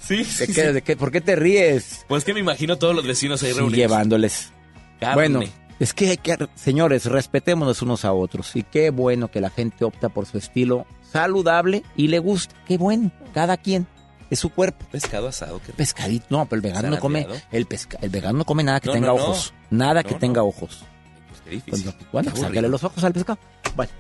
[0.09, 2.07] Sí, ¿De qué, de qué- ¿Por qué te ríes?
[2.09, 3.77] Pues que me imagino todos los vecinos ahí reunidos.
[3.77, 4.53] llevándoles.
[4.99, 5.15] Carne.
[5.15, 5.41] Bueno,
[5.79, 8.57] es que hay que, señores, respetémonos unos a otros.
[8.57, 12.55] Y qué bueno que la gente opta por su estilo saludable y le gusta.
[12.67, 13.87] Qué bueno, cada quien.
[14.31, 14.85] es su cuerpo.
[14.91, 15.61] Pescado asado.
[15.65, 15.73] ¿qué?
[15.73, 16.27] Pescadito.
[16.31, 18.93] No, pero el vegano no come, el, pesca, el vegano no come nada que No,
[18.95, 19.23] tenga no, no.
[19.25, 19.53] ojos.
[19.71, 20.85] Nada que tenga ojos.
[21.29, 21.95] Pues qué difícil.
[22.13, 23.39] Bueno, Qué sácale los ojos al pescado.
[23.77, 23.93] Bueno,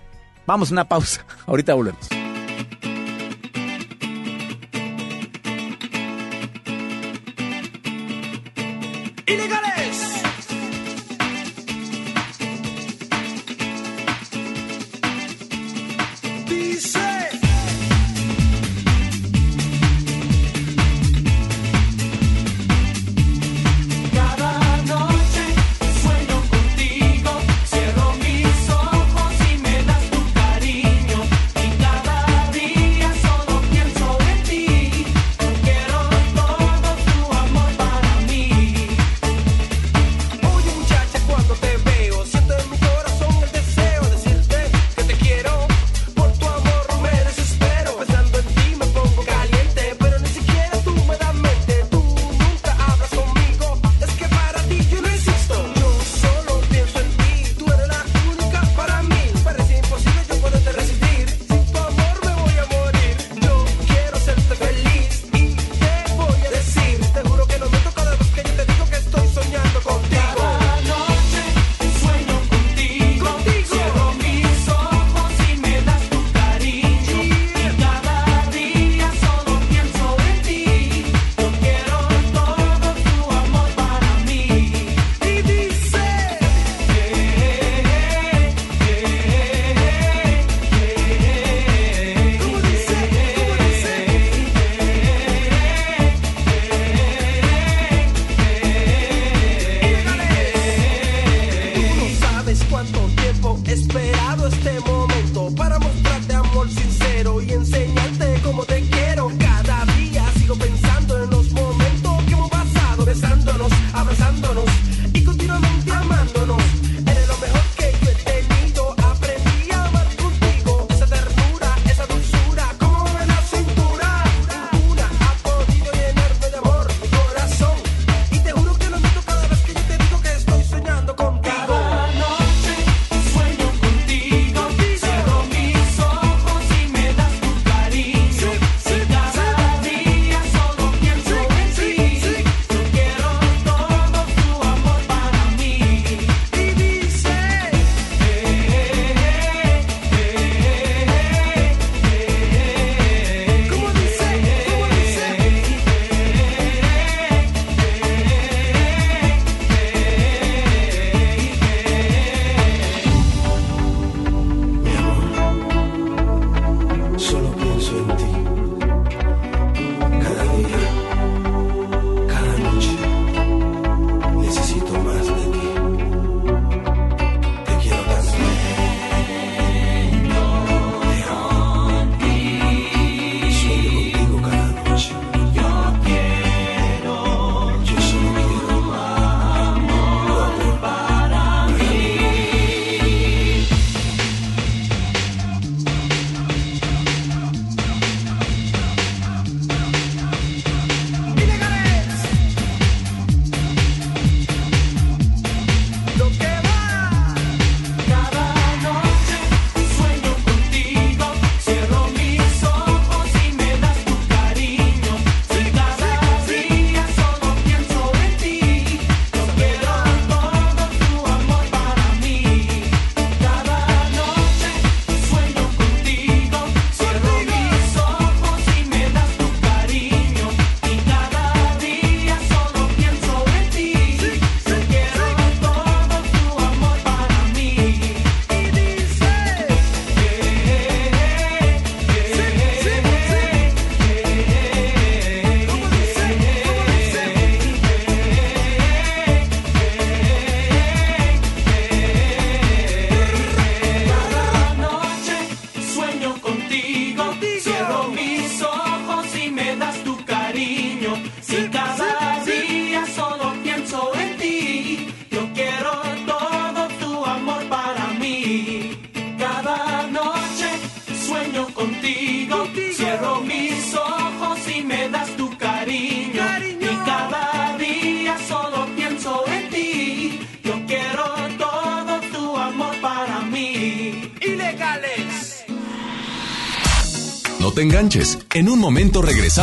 [0.46, 1.24] vamos a una pausa.
[1.46, 2.08] Ahorita volvemos.
[9.28, 9.57] Illegal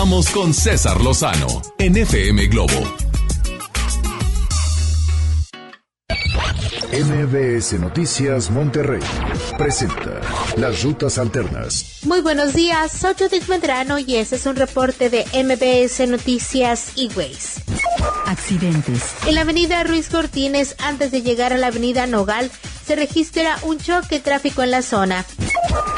[0.05, 1.47] regresamos con César Lozano
[1.79, 2.73] en FM Globo.
[6.91, 9.01] MBS Noticias Monterrey
[9.57, 10.21] presenta
[10.57, 11.99] Las Rutas Alternas.
[12.03, 17.61] Muy buenos días, soy Judith Medrano y este es un reporte de MBS Noticias E-Ways.
[18.27, 19.15] Accidentes.
[19.25, 22.51] En la avenida Ruiz Cortines, antes de llegar a la avenida Nogal,
[22.85, 25.25] se registra un choque tráfico en la zona.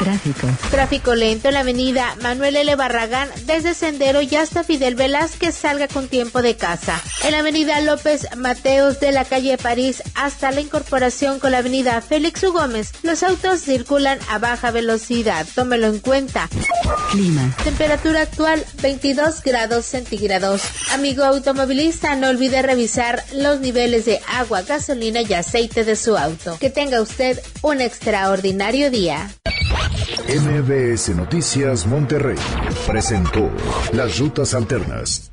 [0.08, 0.48] Tráfico.
[0.70, 2.76] Tráfico lento en la avenida Manuel L.
[2.76, 6.98] Barragán, desde Sendero y hasta Fidel Velázquez salga con tiempo de casa.
[7.24, 12.00] En la avenida López Mateos de la calle París hasta la incorporación con la avenida
[12.00, 12.52] Félix U.
[12.52, 15.46] Gómez, los autos circulan a baja velocidad.
[15.54, 16.48] Tómelo en cuenta.
[17.10, 17.54] Clima.
[17.62, 20.62] Temperatura actual 22 grados centígrados.
[20.92, 26.56] Amigo automovilista, no olvide revisar los niveles de agua, gasolina y aceite de su auto.
[26.58, 29.28] Que tenga usted un extraordinario día.
[30.28, 32.36] MBS Noticias Monterrey
[32.86, 33.50] presentó
[33.94, 35.32] Las Rutas Alternas.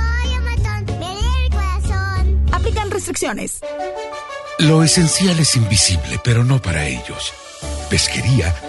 [2.51, 3.61] Aplican restricciones.
[4.59, 7.33] Lo esencial es invisible, pero no para ellos.
[7.89, 8.53] Pesquería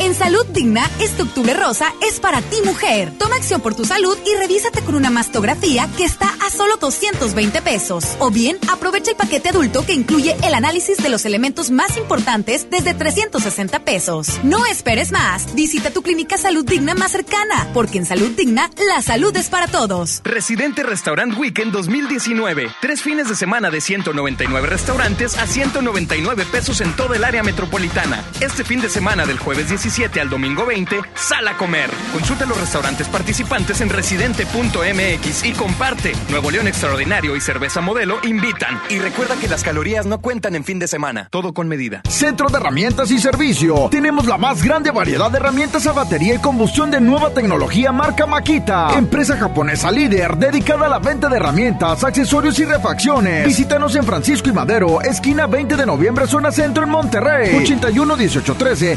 [0.00, 3.12] En Salud Digna, este octubre rosa es para ti mujer.
[3.16, 7.62] Toma acción por tu salud y revísate con una mastografía que está a solo 220
[7.62, 8.16] pesos.
[8.18, 12.68] O bien, aprovecha el paquete adulto que incluye el análisis de los elementos más importantes
[12.70, 14.40] desde 360 pesos.
[14.42, 15.54] No esperes más.
[15.54, 19.68] Visita tu clínica Salud Digna más cercana, porque en Salud Digna, la salud es para
[19.68, 20.20] todos.
[20.24, 22.68] Residente Restaurant Weekend 2019.
[22.80, 28.24] Tres fines de semana de 199 restaurantes a 199 pesos en toda el área metropolitana.
[28.40, 31.90] Este fin de semana del jueves 17 al domingo 20, sal a comer.
[32.10, 36.12] Consulta los restaurantes participantes en residente.mx y comparte.
[36.30, 38.80] Nuevo León Extraordinario y Cerveza Modelo invitan.
[38.88, 41.28] Y recuerda que las calorías no cuentan en fin de semana.
[41.30, 42.00] Todo con medida.
[42.08, 43.90] Centro de Herramientas y Servicio.
[43.90, 48.24] Tenemos la más grande variedad de herramientas a batería y combustión de nueva tecnología marca
[48.24, 48.94] Makita.
[48.96, 53.46] Empresa japonesa líder dedicada a la venta de herramientas, accesorios y refacciones.
[53.46, 57.54] Visítanos en Francisco y Madero, esquina 20 de noviembre, zona centro en Monterrey.
[57.54, 58.96] 81 1813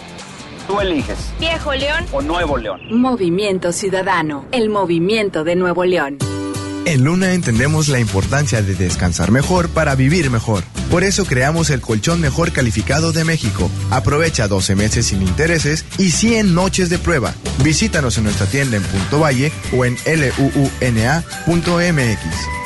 [0.71, 1.17] Tú eliges.
[1.37, 2.79] Viejo León o Nuevo León.
[2.91, 6.17] Movimiento Ciudadano, el movimiento de Nuevo León.
[6.85, 10.63] En Luna entendemos la importancia de descansar mejor para vivir mejor.
[10.89, 13.69] Por eso creamos el colchón mejor calificado de México.
[13.89, 17.33] Aprovecha 12 meses sin intereses y 100 noches de prueba.
[17.65, 19.97] Visítanos en nuestra tienda en Punto Valle o en
[20.85, 22.60] luuna.mx.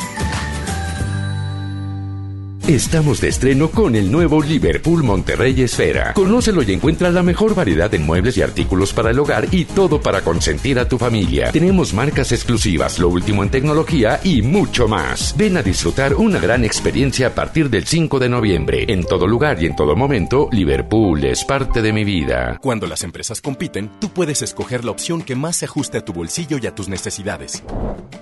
[2.68, 6.14] Estamos de estreno con el nuevo Liverpool Monterrey Esfera.
[6.14, 10.02] Conócelo y encuentra la mejor variedad en muebles y artículos para el hogar y todo
[10.02, 11.52] para consentir a tu familia.
[11.52, 15.36] Tenemos marcas exclusivas, lo último en tecnología y mucho más.
[15.38, 18.86] Ven a disfrutar una gran experiencia a partir del 5 de noviembre.
[18.88, 22.58] En todo lugar y en todo momento, Liverpool es parte de mi vida.
[22.64, 26.14] Cuando las empresas compiten, tú puedes escoger la opción que más se ajuste a tu
[26.14, 27.62] bolsillo y a tus necesidades.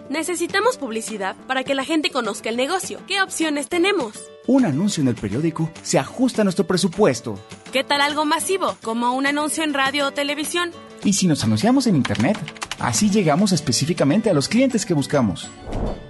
[0.09, 2.99] Necesitamos publicidad para que la gente conozca el negocio.
[3.07, 4.32] ¿Qué opciones tenemos?
[4.45, 7.39] Un anuncio en el periódico se ajusta a nuestro presupuesto.
[7.71, 10.71] ¿Qué tal algo masivo, como un anuncio en radio o televisión?
[11.03, 12.37] ¿Y si nos anunciamos en Internet?
[12.79, 15.49] Así llegamos específicamente a los clientes que buscamos.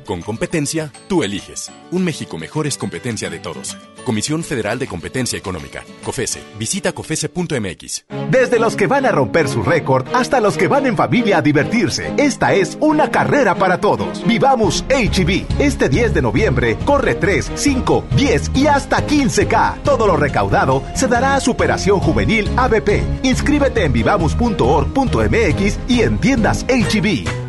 [0.06, 1.72] Con competencia, tú eliges.
[1.92, 3.78] Un México mejor es competencia de todos.
[4.04, 5.84] Comisión Federal de Competencia Económica.
[6.04, 6.42] COFESE.
[6.58, 8.06] Visita COFESE.mx.
[8.30, 11.42] Desde los que van a romper su récord hasta los que van en familia a
[11.42, 14.26] divertirse, esta es una carrera para todos.
[14.26, 15.60] Vivamos HB.
[15.60, 19.84] Este 10 de noviembre corre 3, 5, 10 y hasta 15K.
[19.84, 23.04] Todo lo recaudado se dará a Superación Juvenil ABP.
[23.24, 27.44] Inscríbete en vivamos.org.mx y en tiendas HB.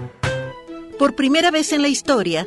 [0.99, 2.47] Por primera vez en la historia,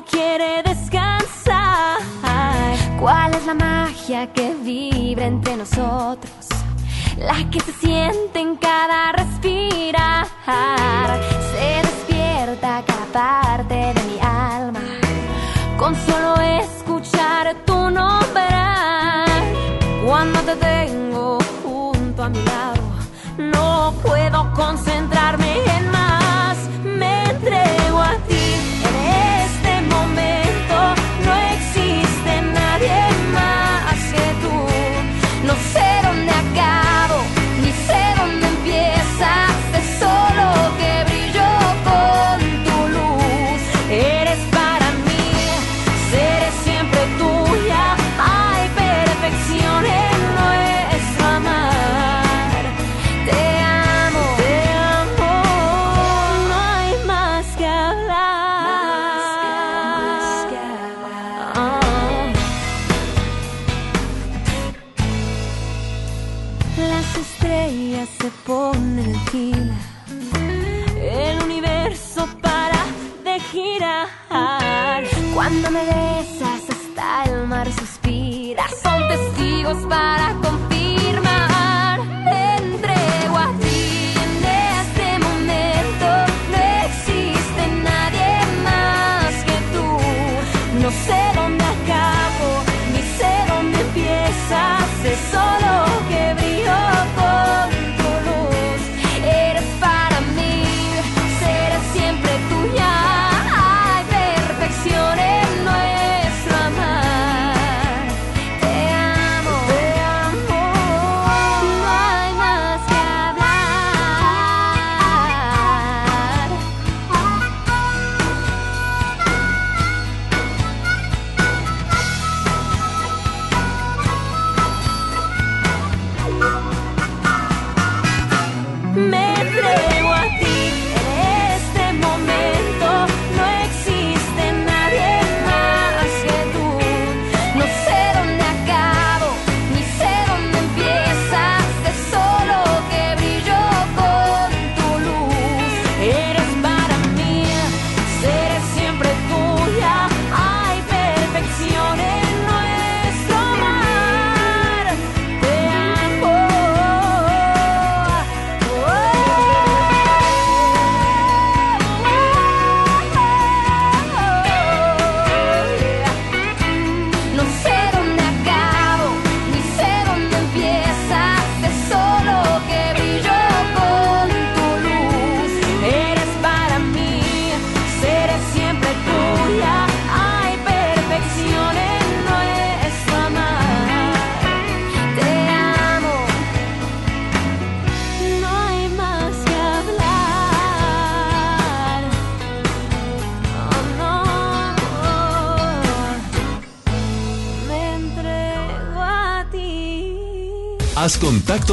[0.00, 1.98] Quiere descansar.
[2.98, 6.48] ¿Cuál es la magia que vibra entre nosotros?
[7.18, 10.26] La que se siente en cada respirar.
[11.52, 14.80] Se despierta cada parte de mi alma.
[15.76, 18.42] Con solo escuchar tu nombre.
[20.06, 22.82] Cuando te tengo junto a mi lado,
[23.36, 25.91] no puedo concentrarme en
[79.74, 80.21] para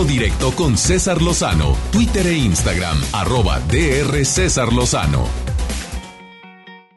[0.03, 5.26] directo con César Lozano, Twitter e Instagram, arroba DR César Lozano.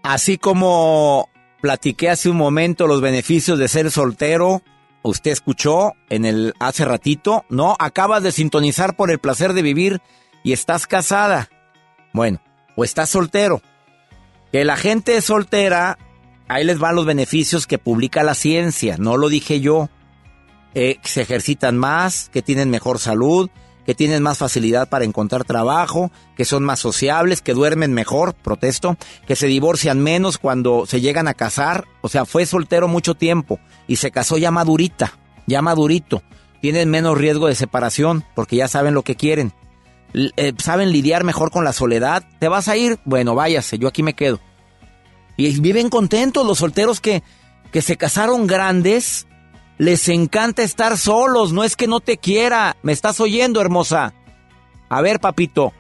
[0.03, 1.29] Así como
[1.61, 4.63] platiqué hace un momento los beneficios de ser soltero,
[5.03, 7.77] usted escuchó en el hace ratito, ¿no?
[7.79, 10.01] Acabas de sintonizar por el placer de vivir
[10.43, 11.49] y estás casada.
[12.13, 12.41] Bueno,
[12.77, 13.63] o estás soltero.
[14.51, 15.99] Que la gente soltera,
[16.49, 19.89] ahí les van los beneficios que publica la ciencia, no lo dije yo.
[20.75, 23.51] Eh, se ejercitan más, que tienen mejor salud,
[23.85, 28.97] que tienen más facilidad para encontrar trabajo, que son más sociables, que duermen mejor, protesto,
[29.27, 33.59] que se divorcian menos cuando se llegan a casar, o sea, fue soltero mucho tiempo
[33.87, 36.23] y se casó ya madurita, ya madurito,
[36.61, 39.53] tienen menos riesgo de separación porque ya saben lo que quieren,
[40.15, 42.99] eh, saben lidiar mejor con la soledad, ¿te vas a ir?
[43.05, 44.41] Bueno, váyase, yo aquí me quedo.
[45.37, 47.23] Y viven contentos los solteros que,
[47.73, 49.27] que se casaron grandes
[49.83, 52.77] les encanta estar solos, no es que no te quiera.
[52.85, 54.15] ¿Me estás oyendo, hermosa?
[54.89, 55.73] A ver, papito.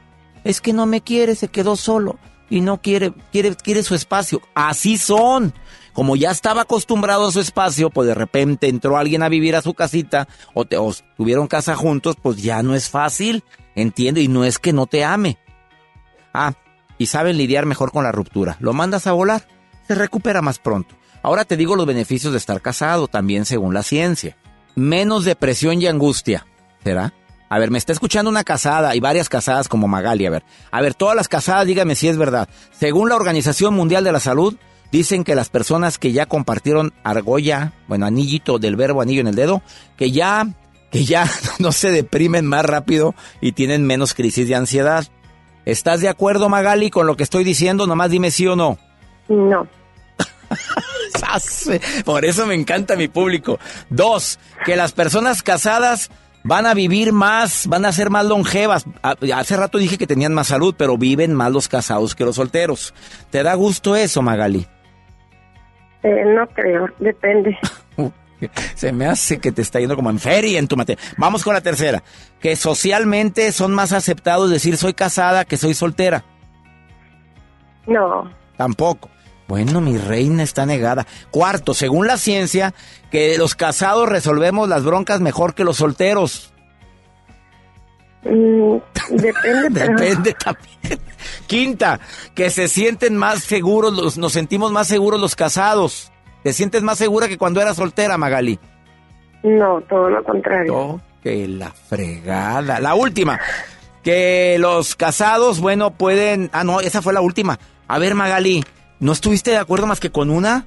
[0.42, 2.18] Es que no me quiere, se quedó solo
[2.50, 4.42] y no quiere, quiere, quiere su espacio.
[4.56, 5.54] Así son.
[5.92, 9.62] Como ya estaba acostumbrado a su espacio, pues de repente entró alguien a vivir a
[9.62, 10.76] su casita o, te,
[11.16, 13.44] tuvieron casa juntos, pues ya no es fácil.
[13.76, 15.38] Entiendo, y no es que no te ame.
[16.34, 16.54] Ah,
[16.98, 18.56] y saben lidiar mejor con la ruptura.
[18.58, 19.46] Lo mandas a volar,
[19.86, 20.96] se recupera más pronto.
[21.22, 24.36] Ahora te digo los beneficios de estar casado, también según la ciencia.
[24.74, 26.46] Menos depresión y angustia.
[26.82, 27.12] ¿Será?
[27.48, 30.24] A ver, me está escuchando una casada y varias casadas como Magali.
[30.26, 32.48] A ver, a ver, todas las casadas, dígame si es verdad.
[32.72, 34.56] Según la Organización Mundial de la Salud,
[34.90, 39.34] dicen que las personas que ya compartieron argolla, bueno, anillito del verbo anillo en el
[39.34, 39.62] dedo,
[39.96, 40.48] que ya,
[40.90, 45.06] que ya no se deprimen más rápido y tienen menos crisis de ansiedad.
[45.66, 47.86] ¿Estás de acuerdo, Magali, con lo que estoy diciendo?
[47.86, 48.78] Nomás dime sí o no.
[49.28, 49.68] No.
[52.04, 53.58] Por eso me encanta mi público.
[53.90, 56.10] Dos, que las personas casadas
[56.44, 58.84] van a vivir más, van a ser más longevas.
[59.02, 62.94] Hace rato dije que tenían más salud, pero viven más los casados que los solteros.
[63.30, 64.66] ¿Te da gusto eso, Magali?
[66.02, 67.56] Eh, no creo, depende.
[68.74, 71.02] Se me hace que te está yendo como en feria en tu materia.
[71.16, 72.02] Vamos con la tercera.
[72.40, 76.24] Que socialmente son más aceptados decir soy casada que soy soltera.
[77.86, 78.30] No.
[78.56, 79.11] Tampoco.
[79.52, 81.06] Bueno, mi reina está negada.
[81.30, 82.72] Cuarto, según la ciencia,
[83.10, 86.54] que los casados resolvemos las broncas mejor que los solteros.
[88.24, 88.76] Mm,
[89.10, 89.68] depende.
[89.88, 90.98] depende también.
[91.46, 92.00] Quinta,
[92.34, 96.10] que se sienten más seguros, los, nos sentimos más seguros los casados.
[96.42, 98.58] ¿Te sientes más segura que cuando eras soltera, Magali?
[99.42, 100.74] No, todo lo contrario.
[100.74, 102.80] Oh, que la fregada.
[102.80, 103.38] La última,
[104.02, 106.48] que los casados, bueno, pueden...
[106.54, 107.58] Ah, no, esa fue la última.
[107.86, 108.64] A ver, Magali,
[109.02, 110.64] ¿No estuviste de acuerdo más que con una?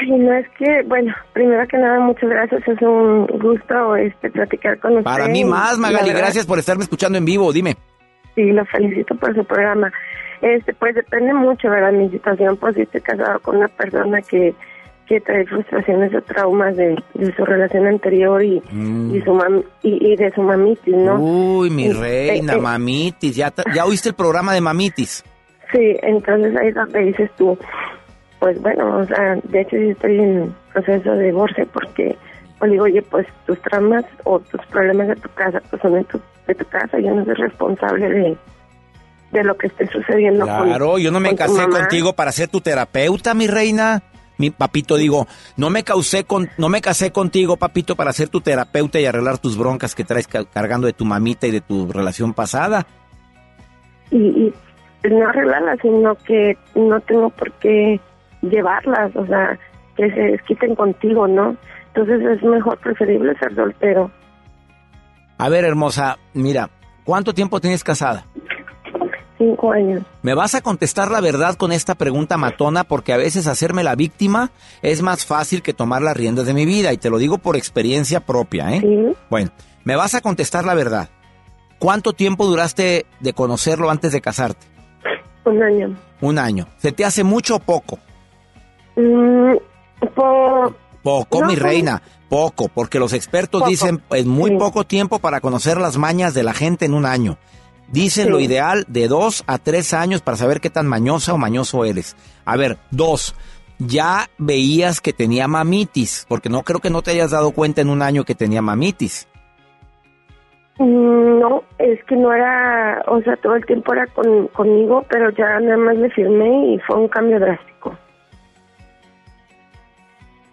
[0.00, 2.66] Ay, no es que, bueno, primero que nada, muchas gracias.
[2.66, 5.04] Es un gusto este, platicar con usted.
[5.04, 6.10] Para mí más, Magali.
[6.10, 7.52] Gracias por estarme escuchando en vivo.
[7.52, 7.76] Dime.
[8.34, 9.92] Sí, lo felicito por su programa.
[10.42, 11.92] Este, pues depende mucho, ¿verdad?
[11.92, 14.52] Mi situación, pues si estoy casado con una persona que,
[15.06, 16.96] que trae frustraciones o traumas de,
[17.36, 19.14] su relación anterior y, mm.
[19.14, 21.20] y, su y, de su mamitis, ¿no?
[21.20, 23.36] Uy, mi reina, eh, mamitis.
[23.36, 25.22] ¿Ya, ¿Ya oíste el programa de mamitis?
[25.72, 27.56] Sí, entonces ahí es donde dices tú,
[28.40, 32.16] pues bueno, o sea, de hecho yo estoy en proceso de divorcio porque,
[32.58, 36.04] pues digo, oye, pues tus traumas o tus problemas de tu casa, pues son de
[36.04, 38.36] tu, de tu casa, yo no soy responsable de,
[39.32, 40.44] de lo que esté sucediendo.
[40.44, 44.02] Claro, yo no me casé contigo para ser tu terapeuta, mi reina.
[44.38, 45.26] Mi papito, digo,
[45.58, 49.36] no me causé con, no me casé contigo, papito, para ser tu terapeuta y arreglar
[49.36, 52.86] tus broncas que traes cargando de tu mamita y de tu relación pasada.
[54.10, 54.54] Y, y
[55.08, 58.00] no arreglarlas, sino que no tengo por qué
[58.42, 59.58] llevarlas, o sea,
[59.96, 61.56] que se desquiten contigo, ¿no?
[61.94, 64.10] Entonces es mejor, preferible ser soltero.
[65.38, 66.70] A ver, hermosa, mira,
[67.04, 68.26] ¿cuánto tiempo tienes casada?
[69.38, 70.02] Cinco años.
[70.22, 73.94] Me vas a contestar la verdad con esta pregunta matona porque a veces hacerme la
[73.94, 74.50] víctima
[74.82, 77.56] es más fácil que tomar las riendas de mi vida y te lo digo por
[77.56, 78.80] experiencia propia, ¿eh?
[78.80, 79.16] Sí.
[79.30, 79.50] Bueno,
[79.84, 81.08] me vas a contestar la verdad.
[81.78, 84.66] ¿Cuánto tiempo duraste de conocerlo antes de casarte?
[85.44, 85.96] Un año.
[86.20, 86.66] Un año.
[86.78, 87.98] ¿Se te hace mucho o poco?
[88.96, 89.56] Mm,
[91.02, 92.02] poco, mi reina.
[92.28, 96.52] Poco, porque los expertos dicen es muy poco tiempo para conocer las mañas de la
[96.52, 97.38] gente en un año.
[97.88, 101.84] Dicen lo ideal de dos a tres años para saber qué tan mañosa o mañoso
[101.84, 102.14] eres.
[102.44, 103.34] A ver, dos,
[103.80, 107.90] ya veías que tenía mamitis, porque no creo que no te hayas dado cuenta en
[107.90, 109.26] un año que tenía mamitis.
[110.82, 115.60] Mm, no, es que no era, o sea, todo el tiempo era conmigo, pero ya
[115.60, 117.94] nada más le firmé y fue un cambio drástico.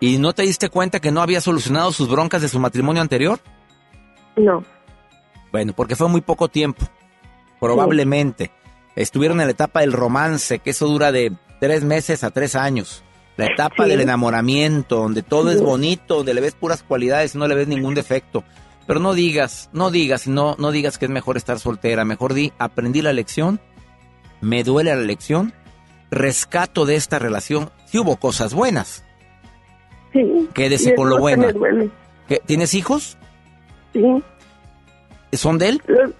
[0.01, 3.39] ¿Y no te diste cuenta que no había solucionado sus broncas de su matrimonio anterior?
[4.35, 4.63] No.
[5.51, 6.85] Bueno, porque fue muy poco tiempo.
[7.61, 8.51] Probablemente.
[8.97, 11.31] Estuvieron en la etapa del romance, que eso dura de
[11.61, 13.03] tres meses a tres años.
[13.37, 13.89] La etapa Sí.
[13.91, 17.67] del enamoramiento, donde todo es bonito, donde le ves puras cualidades y no le ves
[17.67, 18.43] ningún defecto.
[18.87, 22.05] Pero no digas, no digas, no, no digas que es mejor estar soltera.
[22.05, 23.59] Mejor di, aprendí la lección,
[24.41, 25.53] me duele la lección,
[26.09, 27.69] rescato de esta relación.
[27.85, 29.03] Si hubo cosas buenas,
[30.13, 30.47] Sí.
[30.53, 31.45] Quédese Y con lo bueno.
[31.47, 31.89] me duele.
[32.27, 33.17] ¿Qué, ¿tienes hijos?
[33.93, 34.01] Sí.
[35.33, 35.81] ¿Son de él?
[35.85, 36.11] Los-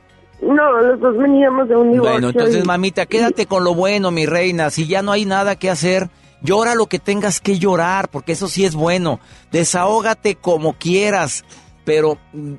[0.42, 2.12] no, los dos veníamos de un divorcio.
[2.12, 4.70] Bueno, entonces, y- mamita, quédate con lo bueno, mi reina.
[4.70, 6.10] Si ya no hay nada que hacer,
[6.42, 9.20] llora lo que tengas que llorar, porque eso sí es bueno.
[9.52, 11.44] Desahógate como quieras,
[11.88, 12.56] pero mm,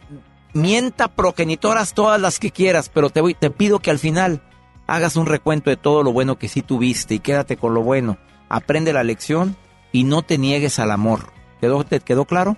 [0.54, 4.40] mienta progenitoras todas las que quieras, pero te, voy, te pido que al final
[4.86, 8.16] hagas un recuento de todo lo bueno que sí tuviste y quédate con lo bueno.
[8.48, 9.54] Aprende la lección
[9.92, 11.30] y no te niegues al amor.
[11.60, 12.56] ¿Quedó, ¿Te quedó claro?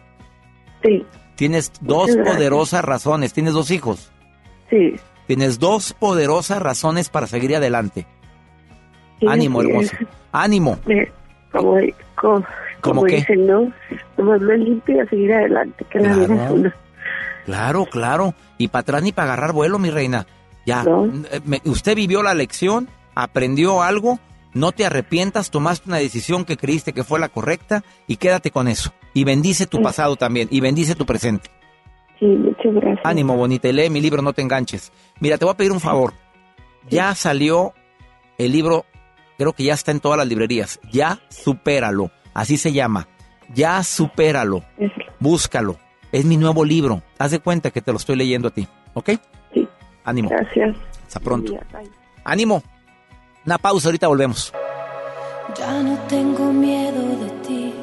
[0.84, 1.04] Sí.
[1.34, 3.32] Tienes dos poderosas razones.
[3.32, 4.12] ¿Tienes dos hijos?
[4.70, 4.94] Sí.
[5.26, 8.06] Tienes dos poderosas razones para seguir adelante.
[9.18, 9.90] Sí, Ánimo, es.
[10.30, 10.78] Ánimo.
[11.50, 11.78] Como,
[12.14, 12.46] como, ¿Cómo
[12.80, 13.16] como qué?
[13.16, 13.72] dicen, ¿no?
[14.18, 16.54] Nomás lo limpio y a seguir adelante, que la vida es Claro.
[16.54, 16.74] una.
[17.46, 18.34] Claro, claro.
[18.58, 20.26] Y para atrás ni para agarrar vuelo, mi reina.
[20.66, 20.84] Ya.
[21.32, 24.18] Eh, usted vivió la lección, aprendió algo,
[24.52, 28.68] no te arrepientas, tomaste una decisión que creíste que fue la correcta y quédate con
[28.68, 28.92] eso.
[29.14, 31.50] Y bendice tu pasado también y bendice tu presente.
[32.18, 33.00] Sí, muchas gracias.
[33.04, 34.92] Ánimo, bonita, y lee mi libro, no te enganches.
[35.20, 36.12] Mira, te voy a pedir un favor.
[36.88, 37.72] Ya salió
[38.38, 38.84] el libro,
[39.38, 40.78] creo que ya está en todas las librerías.
[40.92, 42.10] Ya supéralo.
[42.34, 43.08] Así se llama.
[43.54, 44.62] Ya supéralo.
[45.18, 45.78] Búscalo.
[46.12, 47.02] Es mi nuevo libro.
[47.18, 48.66] Haz de cuenta que te lo estoy leyendo a ti.
[48.94, 49.10] ¿Ok?
[49.54, 49.68] Sí.
[50.04, 50.28] Ánimo.
[50.28, 50.76] Gracias.
[51.06, 51.52] Hasta pronto.
[52.24, 52.62] Ánimo.
[53.44, 54.52] Una pausa, ahorita volvemos.
[55.58, 57.74] Ya no tengo miedo de ti.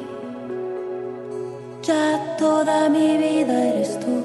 [1.82, 4.24] Ya toda mi vida eres tú.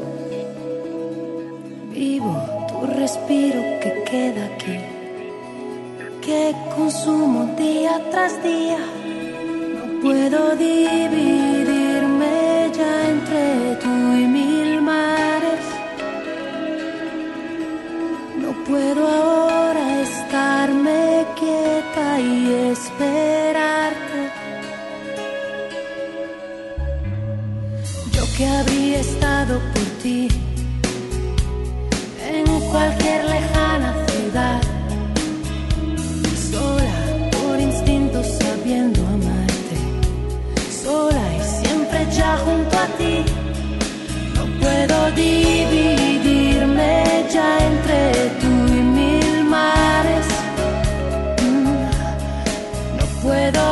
[1.92, 4.80] Vivo tu respiro que queda aquí.
[6.22, 8.80] Que consumo día tras día.
[10.04, 12.36] Puedo dividirme
[12.78, 15.66] ya entre tú y mil mares.
[18.42, 24.22] No puedo ahora estarme quieta y esperarte.
[28.12, 30.28] Yo que habría estado por ti
[32.30, 33.53] en cualquier lejana
[42.18, 43.16] ya junto a ti.
[44.36, 46.92] No puedo dividirme
[47.34, 50.28] ya entre tú y mil mares.
[51.42, 51.86] Mm,
[52.98, 53.64] No puedo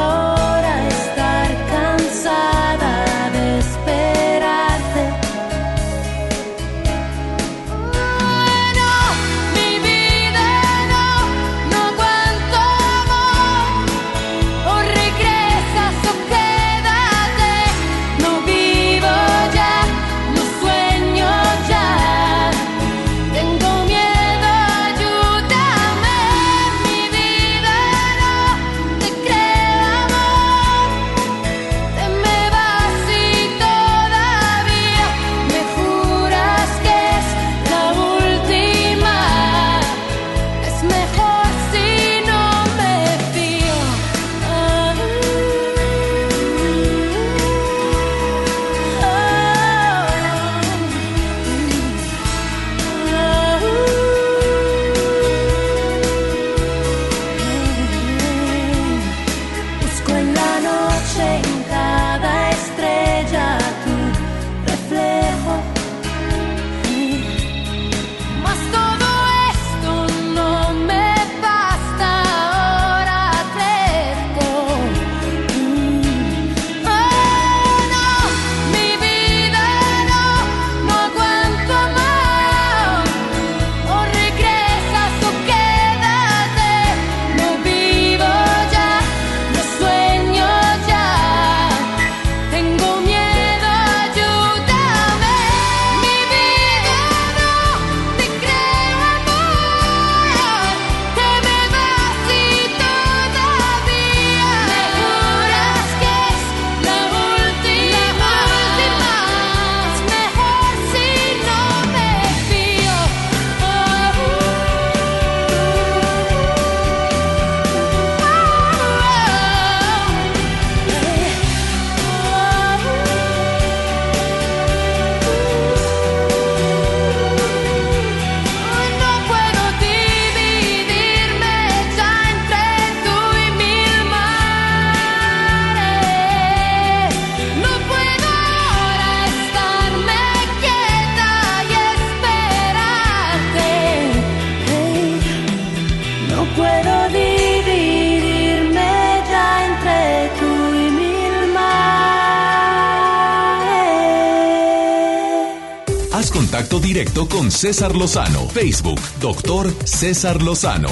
[156.62, 158.48] contacto directo con César Lozano.
[158.50, 160.90] Facebook, doctor César Lozano.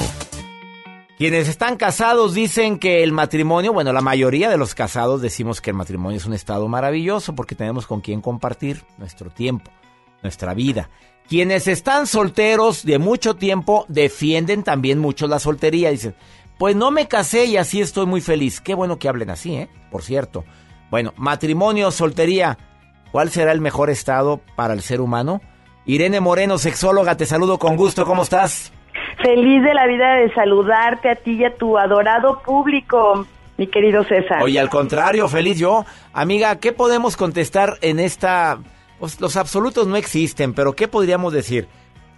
[1.16, 5.70] Quienes están casados dicen que el matrimonio, bueno, la mayoría de los casados decimos que
[5.70, 9.70] el matrimonio es un estado maravilloso porque tenemos con quien compartir nuestro tiempo,
[10.24, 10.90] nuestra vida.
[11.28, 15.92] Quienes están solteros de mucho tiempo defienden también mucho la soltería.
[15.92, 16.16] Dicen,
[16.58, 18.60] pues no me casé y así estoy muy feliz.
[18.60, 19.68] Qué bueno que hablen así, ¿eh?
[19.92, 20.44] Por cierto.
[20.90, 22.58] Bueno, matrimonio, soltería.
[23.12, 25.40] ¿Cuál será el mejor estado para el ser humano?
[25.92, 28.04] Irene Moreno, sexóloga, te saludo con gusto.
[28.06, 28.72] ¿Cómo estás?
[29.24, 33.26] Feliz de la vida de saludarte a ti y a tu adorado público,
[33.58, 34.40] mi querido César.
[34.40, 35.84] Oye, al contrario, feliz yo.
[36.12, 38.58] Amiga, ¿qué podemos contestar en esta...
[39.00, 41.66] Pues los absolutos no existen, pero ¿qué podríamos decir?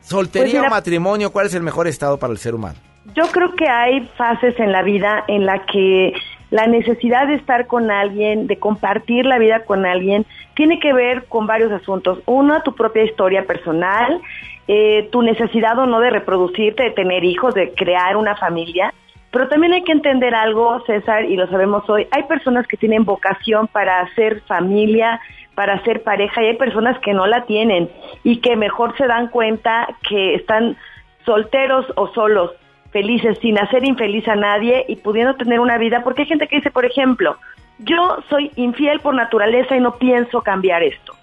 [0.02, 1.32] ¿Soltería Pues mira- o matrimonio?
[1.32, 2.78] ¿Cuál es el mejor estado para el ser humano?
[3.16, 6.12] Yo creo que hay fases en la vida en la que
[6.52, 11.24] la necesidad de estar con alguien, de compartir la vida con alguien, tiene que ver
[11.24, 12.18] con varios asuntos.
[12.26, 14.20] Uno, tu propia historia personal,
[14.68, 18.92] eh, tu necesidad o no de reproducirte, de tener hijos, de crear una familia.
[19.30, 23.06] Pero también hay que entender algo, César, y lo sabemos hoy, hay personas que tienen
[23.06, 25.22] vocación para hacer familia,
[25.54, 27.88] para hacer pareja, y hay personas que no la tienen
[28.24, 30.76] y que mejor se dan cuenta que están
[31.24, 32.50] solteros o solos,
[32.92, 36.56] felices, sin hacer infeliz a nadie y pudiendo tener una vida, porque hay gente que
[36.56, 37.36] dice, por ejemplo,
[37.78, 41.14] yo soy infiel por naturaleza y no pienso cambiar esto.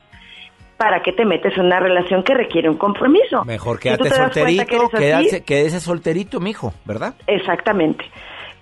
[0.77, 3.43] ¿Para qué te metes en una relación que requiere un compromiso?
[3.45, 7.13] Mejor quédate que solterito, quédate, quédese solterito, mijo, ¿verdad?
[7.27, 8.05] Exactamente.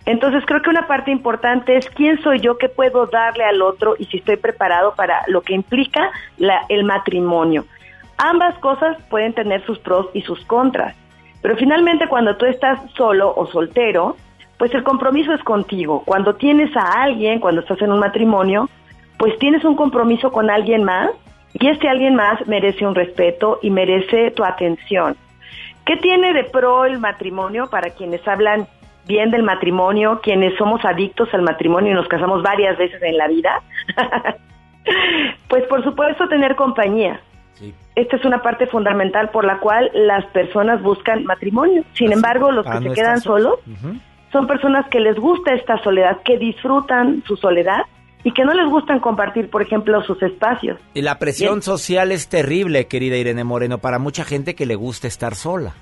[0.05, 3.95] Entonces creo que una parte importante es quién soy yo, qué puedo darle al otro
[3.99, 7.65] y si estoy preparado para lo que implica la- el matrimonio.
[8.17, 10.95] Ambas cosas pueden tener sus pros y sus contras,
[11.41, 14.15] pero finalmente cuando tú estás solo o soltero,
[14.57, 16.03] pues el compromiso es contigo.
[16.05, 18.69] Cuando tienes a alguien, cuando estás en un matrimonio,
[19.17, 21.11] pues tienes un compromiso con alguien más
[21.53, 25.15] y este alguien más merece un respeto y merece tu atención.
[25.85, 28.67] ¿Qué tiene de pro el matrimonio para quienes hablan
[29.05, 33.27] bien del matrimonio, quienes somos adictos al matrimonio y nos casamos varias veces en la
[33.27, 33.61] vida?
[35.47, 37.21] pues por supuesto tener compañía.
[37.97, 41.83] Esta es una parte fundamental por la cual las personas buscan matrimonio.
[41.93, 43.59] Sin embargo, los que no se quedan solos.
[43.65, 43.97] solos
[44.31, 47.81] son personas que les gusta esta soledad, que disfrutan su soledad
[48.23, 50.79] y que no les gustan compartir, por ejemplo, sus espacios.
[50.93, 51.61] Y la presión Bien.
[51.63, 55.73] social es terrible, querida Irene Moreno, para mucha gente que le gusta estar sola.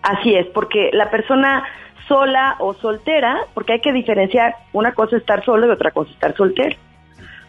[0.00, 1.64] Así es, porque la persona
[2.08, 6.08] sola o soltera, porque hay que diferenciar, una cosa es estar solo y otra cosa
[6.08, 6.76] es estar soltero.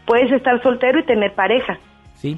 [0.06, 1.80] Puedes estar soltero y tener pareja.
[2.16, 2.38] Sí.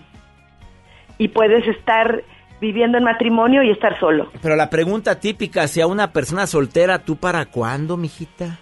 [1.19, 2.23] Y puedes estar
[2.59, 4.31] viviendo en matrimonio y estar solo.
[4.41, 8.57] Pero la pregunta típica, si a una persona soltera, ¿tú para cuándo, mijita?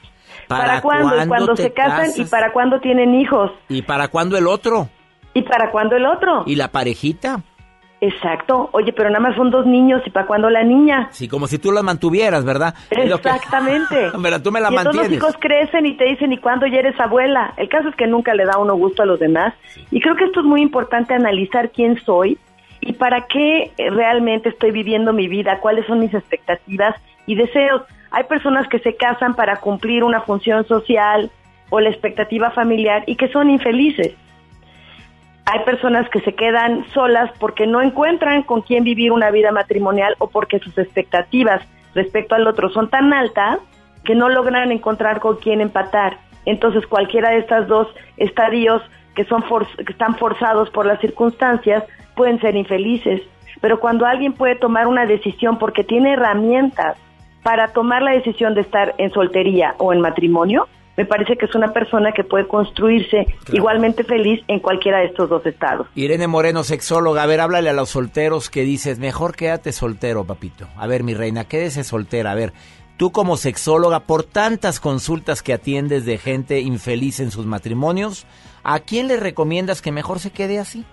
[0.47, 1.23] ¿Para, cuándo?
[1.23, 3.51] Y cuando se casan y para cuándo tienen hijos.
[3.69, 4.89] ¿Y para cuándo el otro?
[5.33, 6.43] ¿Y para cuándo el otro?
[6.45, 7.41] ¿Y la parejita?
[7.99, 8.69] Exacto.
[8.73, 11.09] Oye, pero nada más son dos niños y para cuándo la niña.
[11.11, 12.75] Sí, como si tú las mantuvieras, ¿verdad?
[12.89, 14.11] Que- Exactamente.
[14.21, 15.09] Pero tú me la y mantienes.
[15.09, 17.53] los hijos crecen y te dicen, ¿y cuándo ya eres abuela?
[17.57, 19.53] El caso es que nunca le da uno gusto a los demás.
[19.89, 22.37] Y creo que esto es muy importante analizar quién soy
[22.81, 26.95] y para qué realmente estoy viviendo mi vida, cuáles son mis expectativas
[27.25, 27.81] y deseos.
[28.11, 31.29] Hay personas que se casan para cumplir una función social
[31.69, 34.15] o la expectativa familiar y que son infelices.
[35.45, 40.15] Hay personas que se quedan solas porque no encuentran con quién vivir una vida matrimonial
[40.19, 41.61] o porque sus expectativas
[41.95, 43.59] respecto al otro son tan altas
[44.03, 46.17] que no logran encontrar con quién empatar.
[46.45, 47.87] Entonces cualquiera de estas dos
[48.17, 48.81] estadios
[49.15, 51.83] que, son for- que están forzados por las circunstancias
[52.17, 53.21] pueden ser infelices.
[53.61, 56.97] Pero cuando alguien puede tomar una decisión porque tiene herramientas
[57.43, 60.67] para tomar la decisión de estar en soltería o en matrimonio,
[60.97, 65.29] me parece que es una persona que puede construirse igualmente feliz en cualquiera de estos
[65.29, 65.87] dos estados.
[65.93, 70.67] Irene Moreno, sexóloga, a ver, háblale a los solteros que dices, mejor quédate soltero, papito.
[70.75, 72.31] A ver, mi reina, quédese soltera.
[72.31, 72.51] A ver,
[72.97, 78.25] tú como sexóloga, por tantas consultas que atiendes de gente infeliz en sus matrimonios,
[78.63, 80.83] ¿a quién le recomiendas que mejor se quede así?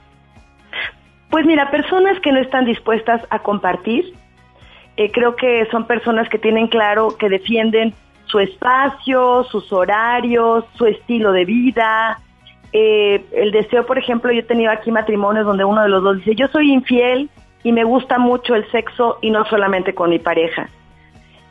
[1.34, 4.14] Pues mira, personas que no están dispuestas a compartir,
[4.96, 7.92] eh, creo que son personas que tienen claro que defienden
[8.26, 12.20] su espacio, sus horarios, su estilo de vida.
[12.72, 16.18] Eh, el deseo, por ejemplo, yo he tenido aquí matrimonios donde uno de los dos
[16.18, 17.28] dice, yo soy infiel
[17.64, 20.68] y me gusta mucho el sexo y no solamente con mi pareja.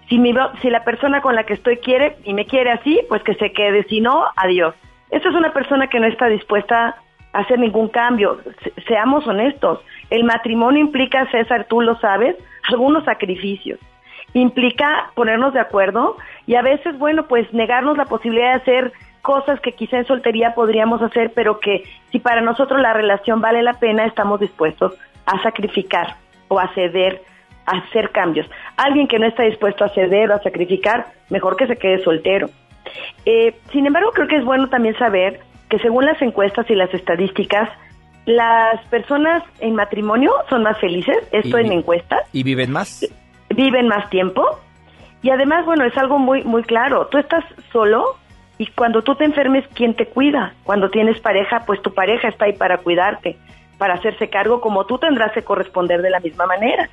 [0.07, 3.22] Si, mi, si la persona con la que estoy quiere y me quiere así, pues
[3.23, 4.76] que se quede, si no, adiós.
[5.10, 6.95] Esta es una persona que no está dispuesta
[7.34, 8.39] hacer ningún cambio.
[8.64, 9.80] Se- seamos honestos,
[10.10, 12.35] el matrimonio implica, César, tú lo sabes,
[12.69, 13.80] algunos sacrificios.
[14.34, 19.60] Implica ponernos de acuerdo y a veces, bueno, pues negarnos la posibilidad de hacer cosas
[19.61, 23.73] que quizá en soltería podríamos hacer, pero que si para nosotros la relación vale la
[23.73, 26.15] pena, estamos dispuestos a sacrificar
[26.47, 27.22] o a ceder,
[27.65, 28.49] a hacer cambios.
[28.76, 32.47] Alguien que no está dispuesto a ceder o a sacrificar, mejor que se quede soltero.
[33.26, 35.39] Eh, sin embargo, creo que es bueno también saber
[35.74, 37.68] que según las encuestas y las estadísticas,
[38.28, 43.04] las personas en matrimonio son más felices, esto en encuestas, ¿Y viven más?
[43.50, 44.60] viven más tiempo
[45.24, 48.18] y además, bueno, es algo muy muy claro, tú estás solo
[48.60, 50.54] y cuando tú te enfermes, ¿quién te cuida?
[50.64, 53.36] Cuando tienes pareja, pues tu pareja está ahí para cuidarte,
[53.80, 56.88] para hacerse cargo como tú tendrás que corresponder de la misma manera.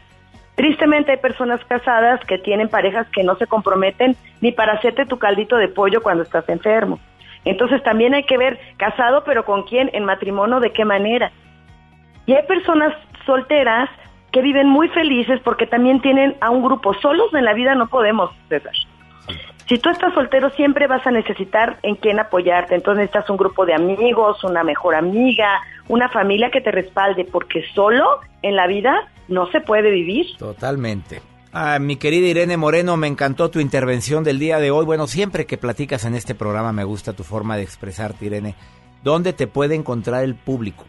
[0.54, 5.18] Tristemente hay personas casadas que tienen parejas que no se comprometen ni para hacerte tu
[5.18, 6.98] caldito de pollo cuando estás enfermo.
[7.44, 11.32] Entonces también hay que ver casado, pero con quién, en matrimonio, de qué manera.
[12.26, 12.94] Y hay personas
[13.24, 13.88] solteras
[14.32, 16.94] que viven muy felices porque también tienen a un grupo.
[16.94, 18.74] Solos en la vida no podemos, César.
[19.66, 22.74] Si tú estás soltero siempre vas a necesitar en quién apoyarte.
[22.74, 27.64] Entonces necesitas un grupo de amigos, una mejor amiga, una familia que te respalde, porque
[27.74, 30.26] solo en la vida no se puede vivir.
[30.38, 31.22] Totalmente.
[31.52, 34.84] Ah, mi querida Irene Moreno, me encantó tu intervención del día de hoy.
[34.84, 38.54] Bueno, siempre que platicas en este programa me gusta tu forma de expresarte, Irene.
[39.02, 40.84] ¿Dónde te puede encontrar el público?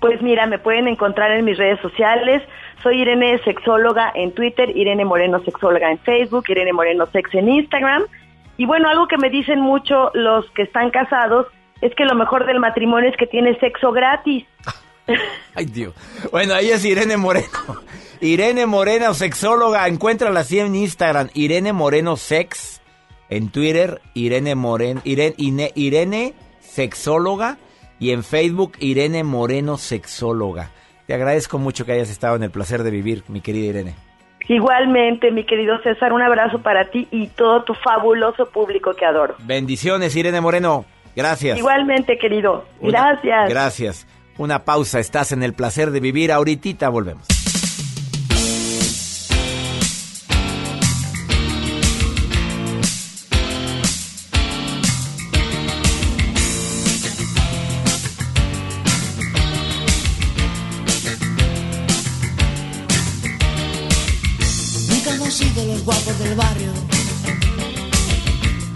[0.00, 2.42] Pues mira, me pueden encontrar en mis redes sociales.
[2.82, 8.04] Soy Irene Sexóloga en Twitter, Irene Moreno Sexóloga en Facebook, Irene Moreno Sex en Instagram.
[8.56, 11.46] Y bueno, algo que me dicen mucho los que están casados
[11.82, 14.46] es que lo mejor del matrimonio es que tiene sexo gratis.
[15.54, 15.94] Ay, Dios.
[16.30, 17.46] Bueno, ahí es Irene Moreno.
[18.20, 19.86] Irene Moreno, sexóloga.
[19.88, 21.28] Encuéntrala así en Instagram.
[21.34, 22.80] Irene Moreno Sex.
[23.28, 25.00] En Twitter, Irene Moreno.
[25.04, 27.56] Irene, Irene Sexóloga.
[27.98, 30.70] Y en Facebook, Irene Moreno Sexóloga.
[31.06, 33.94] Te agradezco mucho que hayas estado en el placer de vivir, mi querida Irene.
[34.48, 39.36] Igualmente, mi querido César, un abrazo para ti y todo tu fabuloso público que adoro.
[39.40, 40.84] Bendiciones, Irene Moreno.
[41.14, 41.58] Gracias.
[41.58, 42.64] Igualmente, querido.
[42.80, 43.48] Una- Gracias.
[43.50, 44.06] Gracias.
[44.38, 44.98] Una pausa.
[44.98, 46.32] Estás en el placer de vivir.
[46.32, 47.26] Ahorita volvemos.
[65.90, 66.72] Guapos del barrio.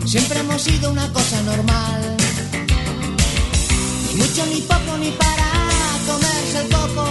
[0.04, 2.00] Siempre hemos sido una cosa normal.
[4.06, 5.48] Ni mucho, ni poco, ni para
[6.08, 7.04] comerse el coco.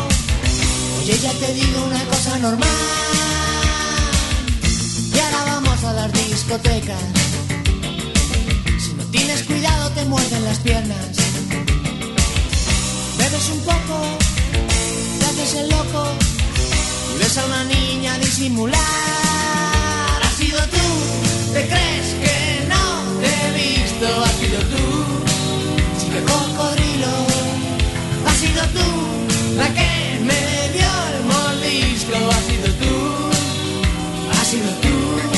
[0.99, 2.79] Oye, ya te digo una cosa normal.
[5.15, 7.03] Y ahora vamos a las discotecas.
[8.83, 11.11] Si no tienes cuidado, te muerden las piernas.
[13.19, 13.95] Bebes un poco,
[15.19, 16.01] te haces el loco.
[17.15, 19.22] Y ves a una niña disimular.
[21.53, 22.83] Te crees que no
[23.21, 24.07] te he visto.
[24.23, 24.85] Has sido tú,
[25.99, 27.13] chica cocodrilo.
[28.27, 28.87] Has sido tú,
[29.57, 30.41] la que me
[30.75, 32.15] dio el mordisco.
[32.31, 32.93] Has sido tú,
[34.31, 35.32] has sido tú,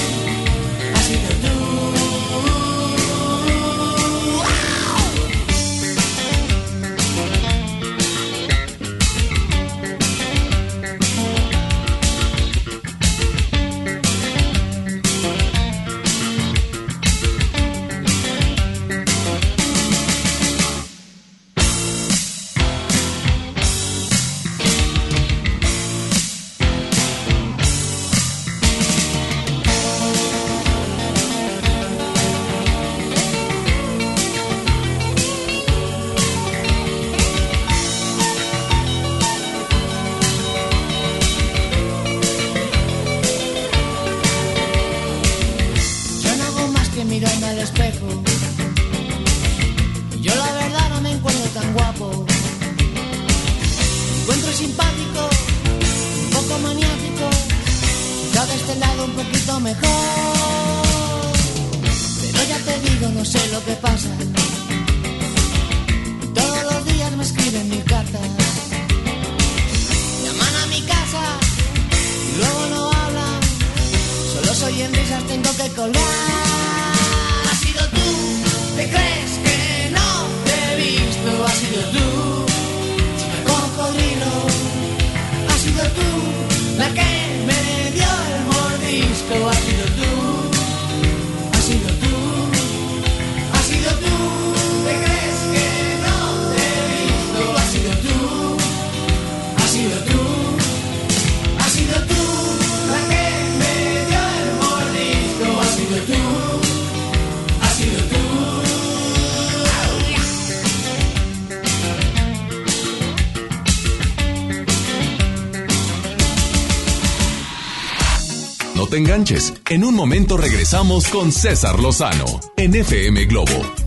[118.95, 119.53] te enganches.
[119.69, 123.85] En un momento regresamos con César Lozano en FM Globo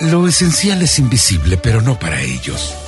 [0.00, 2.87] Lo esencial es invisible, pero no para ellos.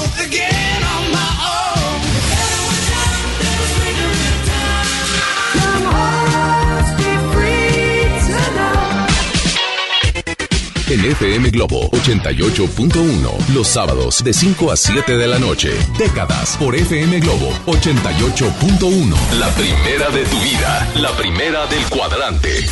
[10.93, 15.69] En FM Globo 88.1 los sábados de 5 a 7 de la noche.
[15.97, 19.15] Décadas por FM Globo 88.1.
[19.39, 22.65] La primera de tu vida, la primera del cuadrante.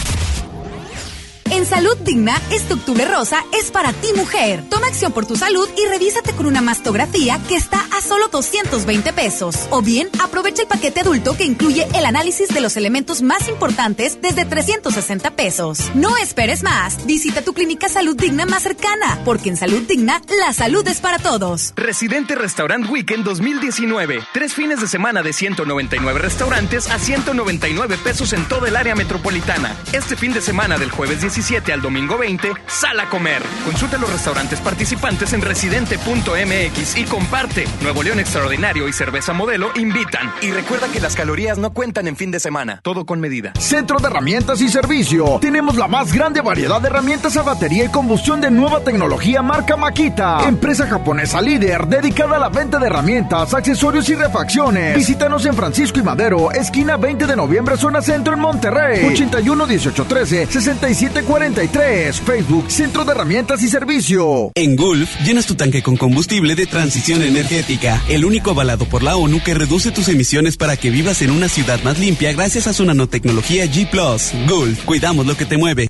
[1.52, 4.64] En Salud Digna, este octubre rosa es para ti mujer.
[4.70, 9.14] Toma acción por tu salud y revísate con una mastografía que está a solo 220
[9.14, 9.56] pesos.
[9.72, 14.22] O bien, aprovecha el paquete adulto que incluye el análisis de los elementos más importantes
[14.22, 15.90] desde 360 pesos.
[15.96, 17.04] No esperes más.
[17.08, 21.18] Visita tu clínica Salud Digna más cercana, porque en Salud Digna, la salud es para
[21.18, 21.74] todos.
[21.76, 24.22] Residente Restaurant Weekend 2019.
[24.34, 29.76] Tres fines de semana de 199 restaurantes a 199 pesos en toda el área metropolitana.
[29.94, 31.39] Este fin de semana del jueves 17
[31.72, 33.42] al domingo 20, sal a comer.
[33.64, 37.66] Consulta los restaurantes participantes en residente.mx y comparte.
[37.82, 40.34] Nuevo León Extraordinario y Cerveza Modelo invitan.
[40.42, 42.82] Y recuerda que las calorías no cuentan en fin de semana.
[42.84, 43.54] Todo con medida.
[43.58, 45.40] Centro de Herramientas y Servicio.
[45.40, 49.78] Tenemos la más grande variedad de herramientas a batería y combustión de nueva tecnología marca
[49.78, 50.44] Makita.
[50.46, 54.94] Empresa japonesa líder dedicada a la venta de herramientas, accesorios y refacciones.
[54.94, 59.06] Visítanos en Francisco y Madero, esquina 20 de noviembre, zona centro en Monterrey.
[59.06, 62.22] 81 18 13 67 43.
[62.22, 64.52] Facebook, Centro de Herramientas y Servicio.
[64.56, 69.16] En Gulf, llenas tu tanque con combustible de transición energética, el único avalado por la
[69.16, 72.74] ONU que reduce tus emisiones para que vivas en una ciudad más limpia gracias a
[72.74, 73.88] su nanotecnología G⁇
[74.50, 75.88] Gulf, cuidamos lo que te mueve.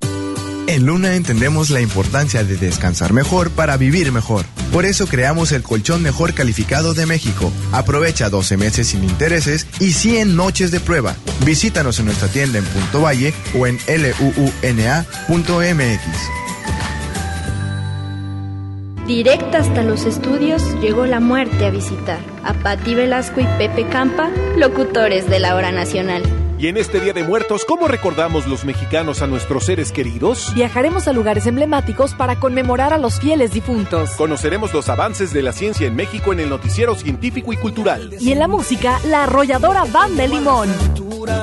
[0.70, 4.46] En Luna entendemos la importancia de descansar mejor para vivir mejor.
[4.72, 7.52] Por eso creamos el colchón mejor calificado de México.
[7.72, 11.16] Aprovecha 12 meses sin intereses y 100 noches de prueba.
[11.44, 13.80] Visítanos en nuestra tienda en Punto Valle o en
[14.68, 15.08] luuna.mx.
[19.08, 24.30] Directa hasta los estudios llegó la muerte a visitar a Patti Velasco y Pepe Campa,
[24.56, 26.22] locutores de la hora nacional.
[26.60, 30.52] Y en este Día de Muertos, ¿cómo recordamos los mexicanos a nuestros seres queridos?
[30.54, 34.10] Viajaremos a lugares emblemáticos para conmemorar a los fieles difuntos.
[34.18, 38.14] Conoceremos los avances de la ciencia en México en el noticiero científico y cultural.
[38.20, 40.68] Y en la música, la arrolladora Banda de Limón.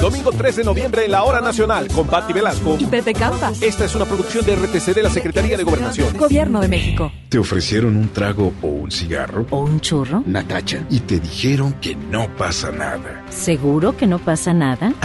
[0.00, 3.52] Domingo 3 de noviembre en la Hora Nacional con Patti Velasco y Pepe Campa.
[3.60, 6.16] Esta es una producción de RTC de la Secretaría de Gobernación.
[6.18, 7.10] Gobierno de México.
[7.28, 9.46] ¿Te ofrecieron un trago o un cigarro?
[9.50, 10.22] ¿O un churro?
[10.26, 10.84] Natacha.
[10.90, 13.24] Y te dijeron que no pasa nada.
[13.30, 14.92] ¿Seguro que no pasa nada?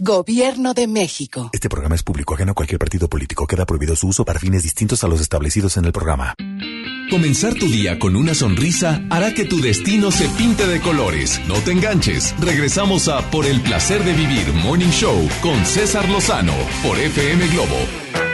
[0.00, 1.50] Gobierno de México.
[1.52, 3.46] Este programa es público ajeno a cualquier partido político.
[3.46, 6.34] Queda prohibido su uso para fines distintos a los establecidos en el programa.
[7.10, 11.40] Comenzar tu día con una sonrisa hará que tu destino se pinte de colores.
[11.46, 12.34] No te enganches.
[12.40, 18.31] Regresamos a Por el placer de vivir Morning Show con César Lozano por FM Globo.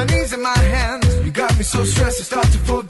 [0.00, 1.06] My knees and my hands.
[1.24, 2.89] You got me so stressed I start to forget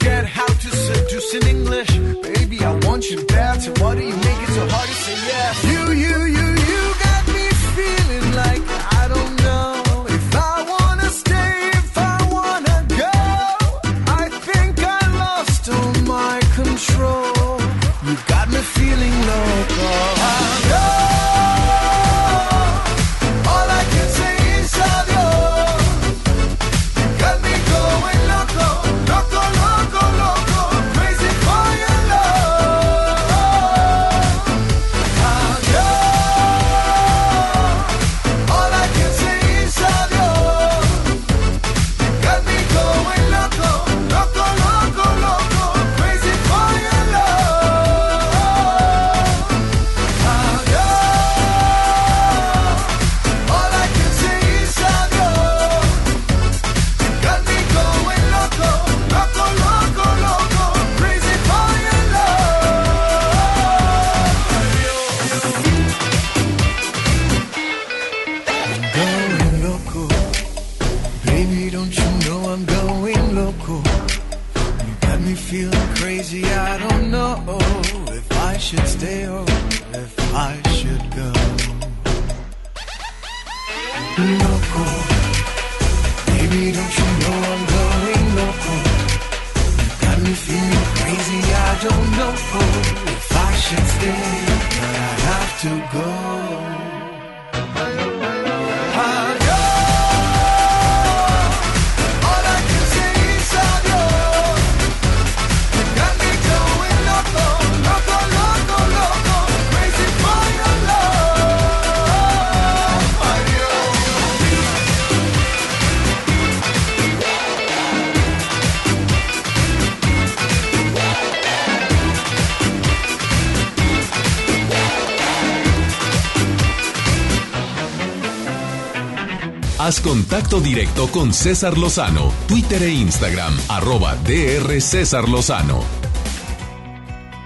[130.01, 135.81] contacto directo con César Lozano, Twitter e Instagram, arroba DR César Lozano.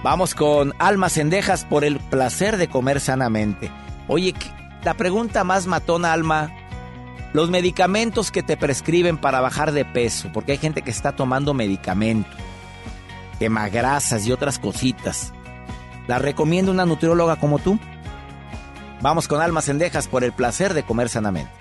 [0.04, 3.72] Vamos con almas cendejas por el placer de comer sanamente.
[4.08, 4.52] Oye, ¿qué-
[4.84, 6.52] la pregunta más matona, Alma,
[7.34, 11.54] los medicamentos que te prescriben para bajar de peso, porque hay gente que está tomando
[11.54, 12.30] medicamento,
[13.40, 15.34] quemagrasas y otras cositas.
[16.08, 17.80] ¿La recomienda una nutrióloga como tú?
[19.02, 21.52] Vamos con almas cendejas por el placer de comer sanamente.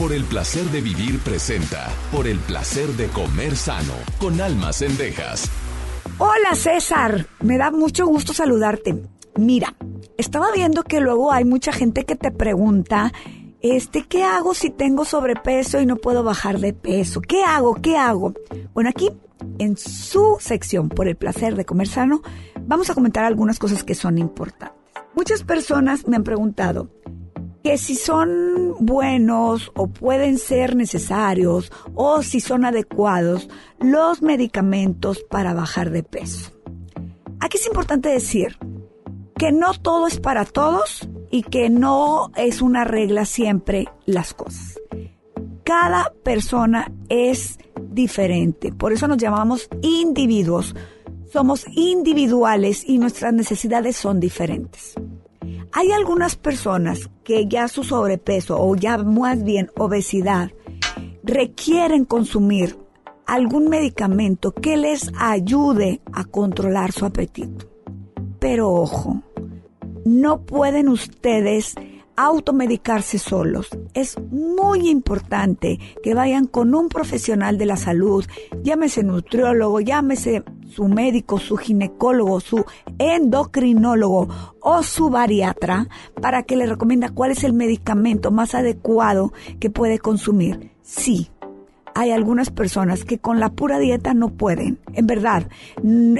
[0.00, 1.90] Por el placer de vivir presenta.
[2.10, 3.92] Por el placer de comer sano.
[4.18, 5.50] Con almas cendejas.
[6.16, 8.98] Hola César, me da mucho gusto saludarte.
[9.36, 9.76] Mira,
[10.16, 13.12] estaba viendo que luego hay mucha gente que te pregunta,
[13.60, 17.20] este, ¿qué hago si tengo sobrepeso y no puedo bajar de peso?
[17.20, 17.74] ¿Qué hago?
[17.74, 18.32] ¿Qué hago?
[18.72, 19.10] Bueno, aquí
[19.58, 22.22] en su sección por el placer de comer sano,
[22.62, 24.78] vamos a comentar algunas cosas que son importantes.
[25.14, 26.88] Muchas personas me han preguntado
[27.62, 35.54] que si son buenos o pueden ser necesarios o si son adecuados los medicamentos para
[35.54, 36.52] bajar de peso.
[37.40, 38.58] Aquí es importante decir
[39.36, 44.78] que no todo es para todos y que no es una regla siempre las cosas.
[45.64, 47.58] Cada persona es
[47.90, 50.74] diferente, por eso nos llamamos individuos.
[51.32, 54.94] Somos individuales y nuestras necesidades son diferentes.
[55.72, 60.50] Hay algunas personas que ya su sobrepeso o ya más bien obesidad
[61.22, 62.76] requieren consumir
[63.26, 67.68] algún medicamento que les ayude a controlar su apetito.
[68.40, 69.22] Pero ojo,
[70.04, 71.74] no pueden ustedes
[72.24, 73.68] automedicarse solos.
[73.94, 78.24] Es muy importante que vayan con un profesional de la salud,
[78.62, 82.64] llámese nutriólogo, llámese su médico, su ginecólogo, su
[82.98, 84.28] endocrinólogo
[84.60, 85.88] o su bariatra
[86.20, 90.72] para que le recomienda cuál es el medicamento más adecuado que puede consumir.
[90.82, 91.30] Sí,
[91.94, 94.78] hay algunas personas que con la pura dieta no pueden.
[94.92, 95.48] En verdad,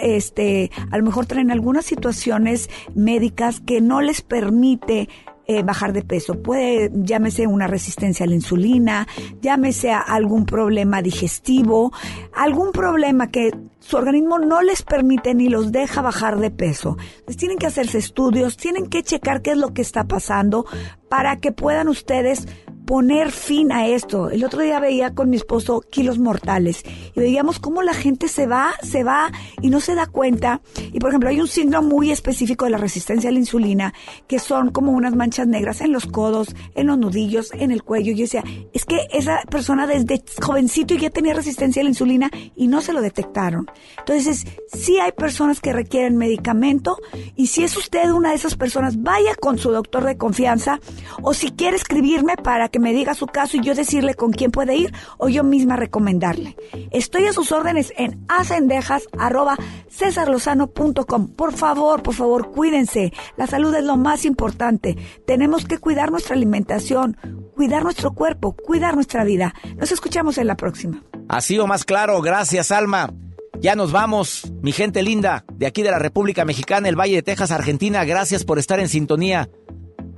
[0.03, 5.09] este, a lo mejor traen algunas situaciones médicas que no les permite
[5.51, 6.41] eh, bajar de peso.
[6.41, 9.09] Puede, llámese una resistencia a la insulina,
[9.43, 11.93] llámese a algún problema digestivo,
[12.33, 13.51] algún problema que
[13.81, 16.99] su organismo no les permite ni los deja bajar de peso.
[17.01, 20.67] Entonces tienen que hacerse estudios, tienen que checar qué es lo que está pasando
[21.09, 22.47] para que puedan ustedes
[22.91, 24.31] poner fin a esto.
[24.31, 26.83] El otro día veía con mi esposo kilos mortales
[27.15, 29.31] y veíamos cómo la gente se va, se va
[29.63, 30.61] y no se da cuenta.
[30.93, 33.95] Y por ejemplo, hay un síndrome muy específico de la resistencia a la insulina
[34.27, 38.11] que son como unas manchas negras en los codos, en los nudillos, en el cuello.
[38.11, 38.43] Y yo decía,
[38.73, 42.93] es que esa persona desde jovencito ya tenía resistencia a la insulina y no se
[42.93, 43.71] lo detectaron.
[44.01, 46.99] Entonces, sí hay personas que requieren medicamento
[47.37, 50.81] y si es usted una de esas personas, vaya con su doctor de confianza
[51.23, 54.51] o si quiere escribirme para que me diga su caso y yo decirle con quién
[54.51, 56.57] puede ir o yo misma recomendarle.
[56.91, 61.29] Estoy a sus órdenes en acendejas.cesarlozano.com.
[61.29, 63.13] Por favor, por favor, cuídense.
[63.37, 64.97] La salud es lo más importante.
[65.27, 67.17] Tenemos que cuidar nuestra alimentación,
[67.55, 69.55] cuidar nuestro cuerpo, cuidar nuestra vida.
[69.77, 71.03] Nos escuchamos en la próxima.
[71.29, 73.13] Así o más claro, gracias Alma.
[73.61, 77.23] Ya nos vamos, mi gente linda, de aquí de la República Mexicana, el Valle de
[77.23, 78.05] Texas, Argentina.
[78.05, 79.51] Gracias por estar en sintonía.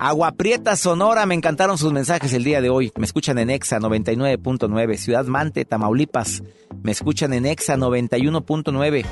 [0.05, 2.91] Agua Prieta, Sonora, me encantaron sus mensajes el día de hoy.
[2.97, 4.97] Me escuchan en Exa 99.9.
[4.97, 6.43] Ciudad Mante, Tamaulipas,
[6.83, 9.05] me escuchan en Exa 91.9.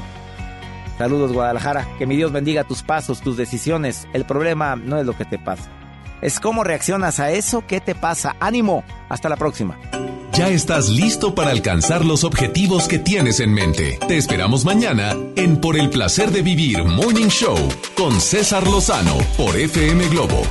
[0.98, 4.08] Saludos Guadalajara, que mi Dios bendiga tus pasos, tus decisiones.
[4.12, 5.70] El problema no es lo que te pasa,
[6.22, 8.34] es cómo reaccionas a eso que te pasa.
[8.40, 9.78] Ánimo, hasta la próxima.
[10.32, 14.00] Ya estás listo para alcanzar los objetivos que tienes en mente.
[14.08, 17.56] Te esperamos mañana en Por el placer de vivir Morning Show
[17.96, 20.42] con César Lozano por FM Globo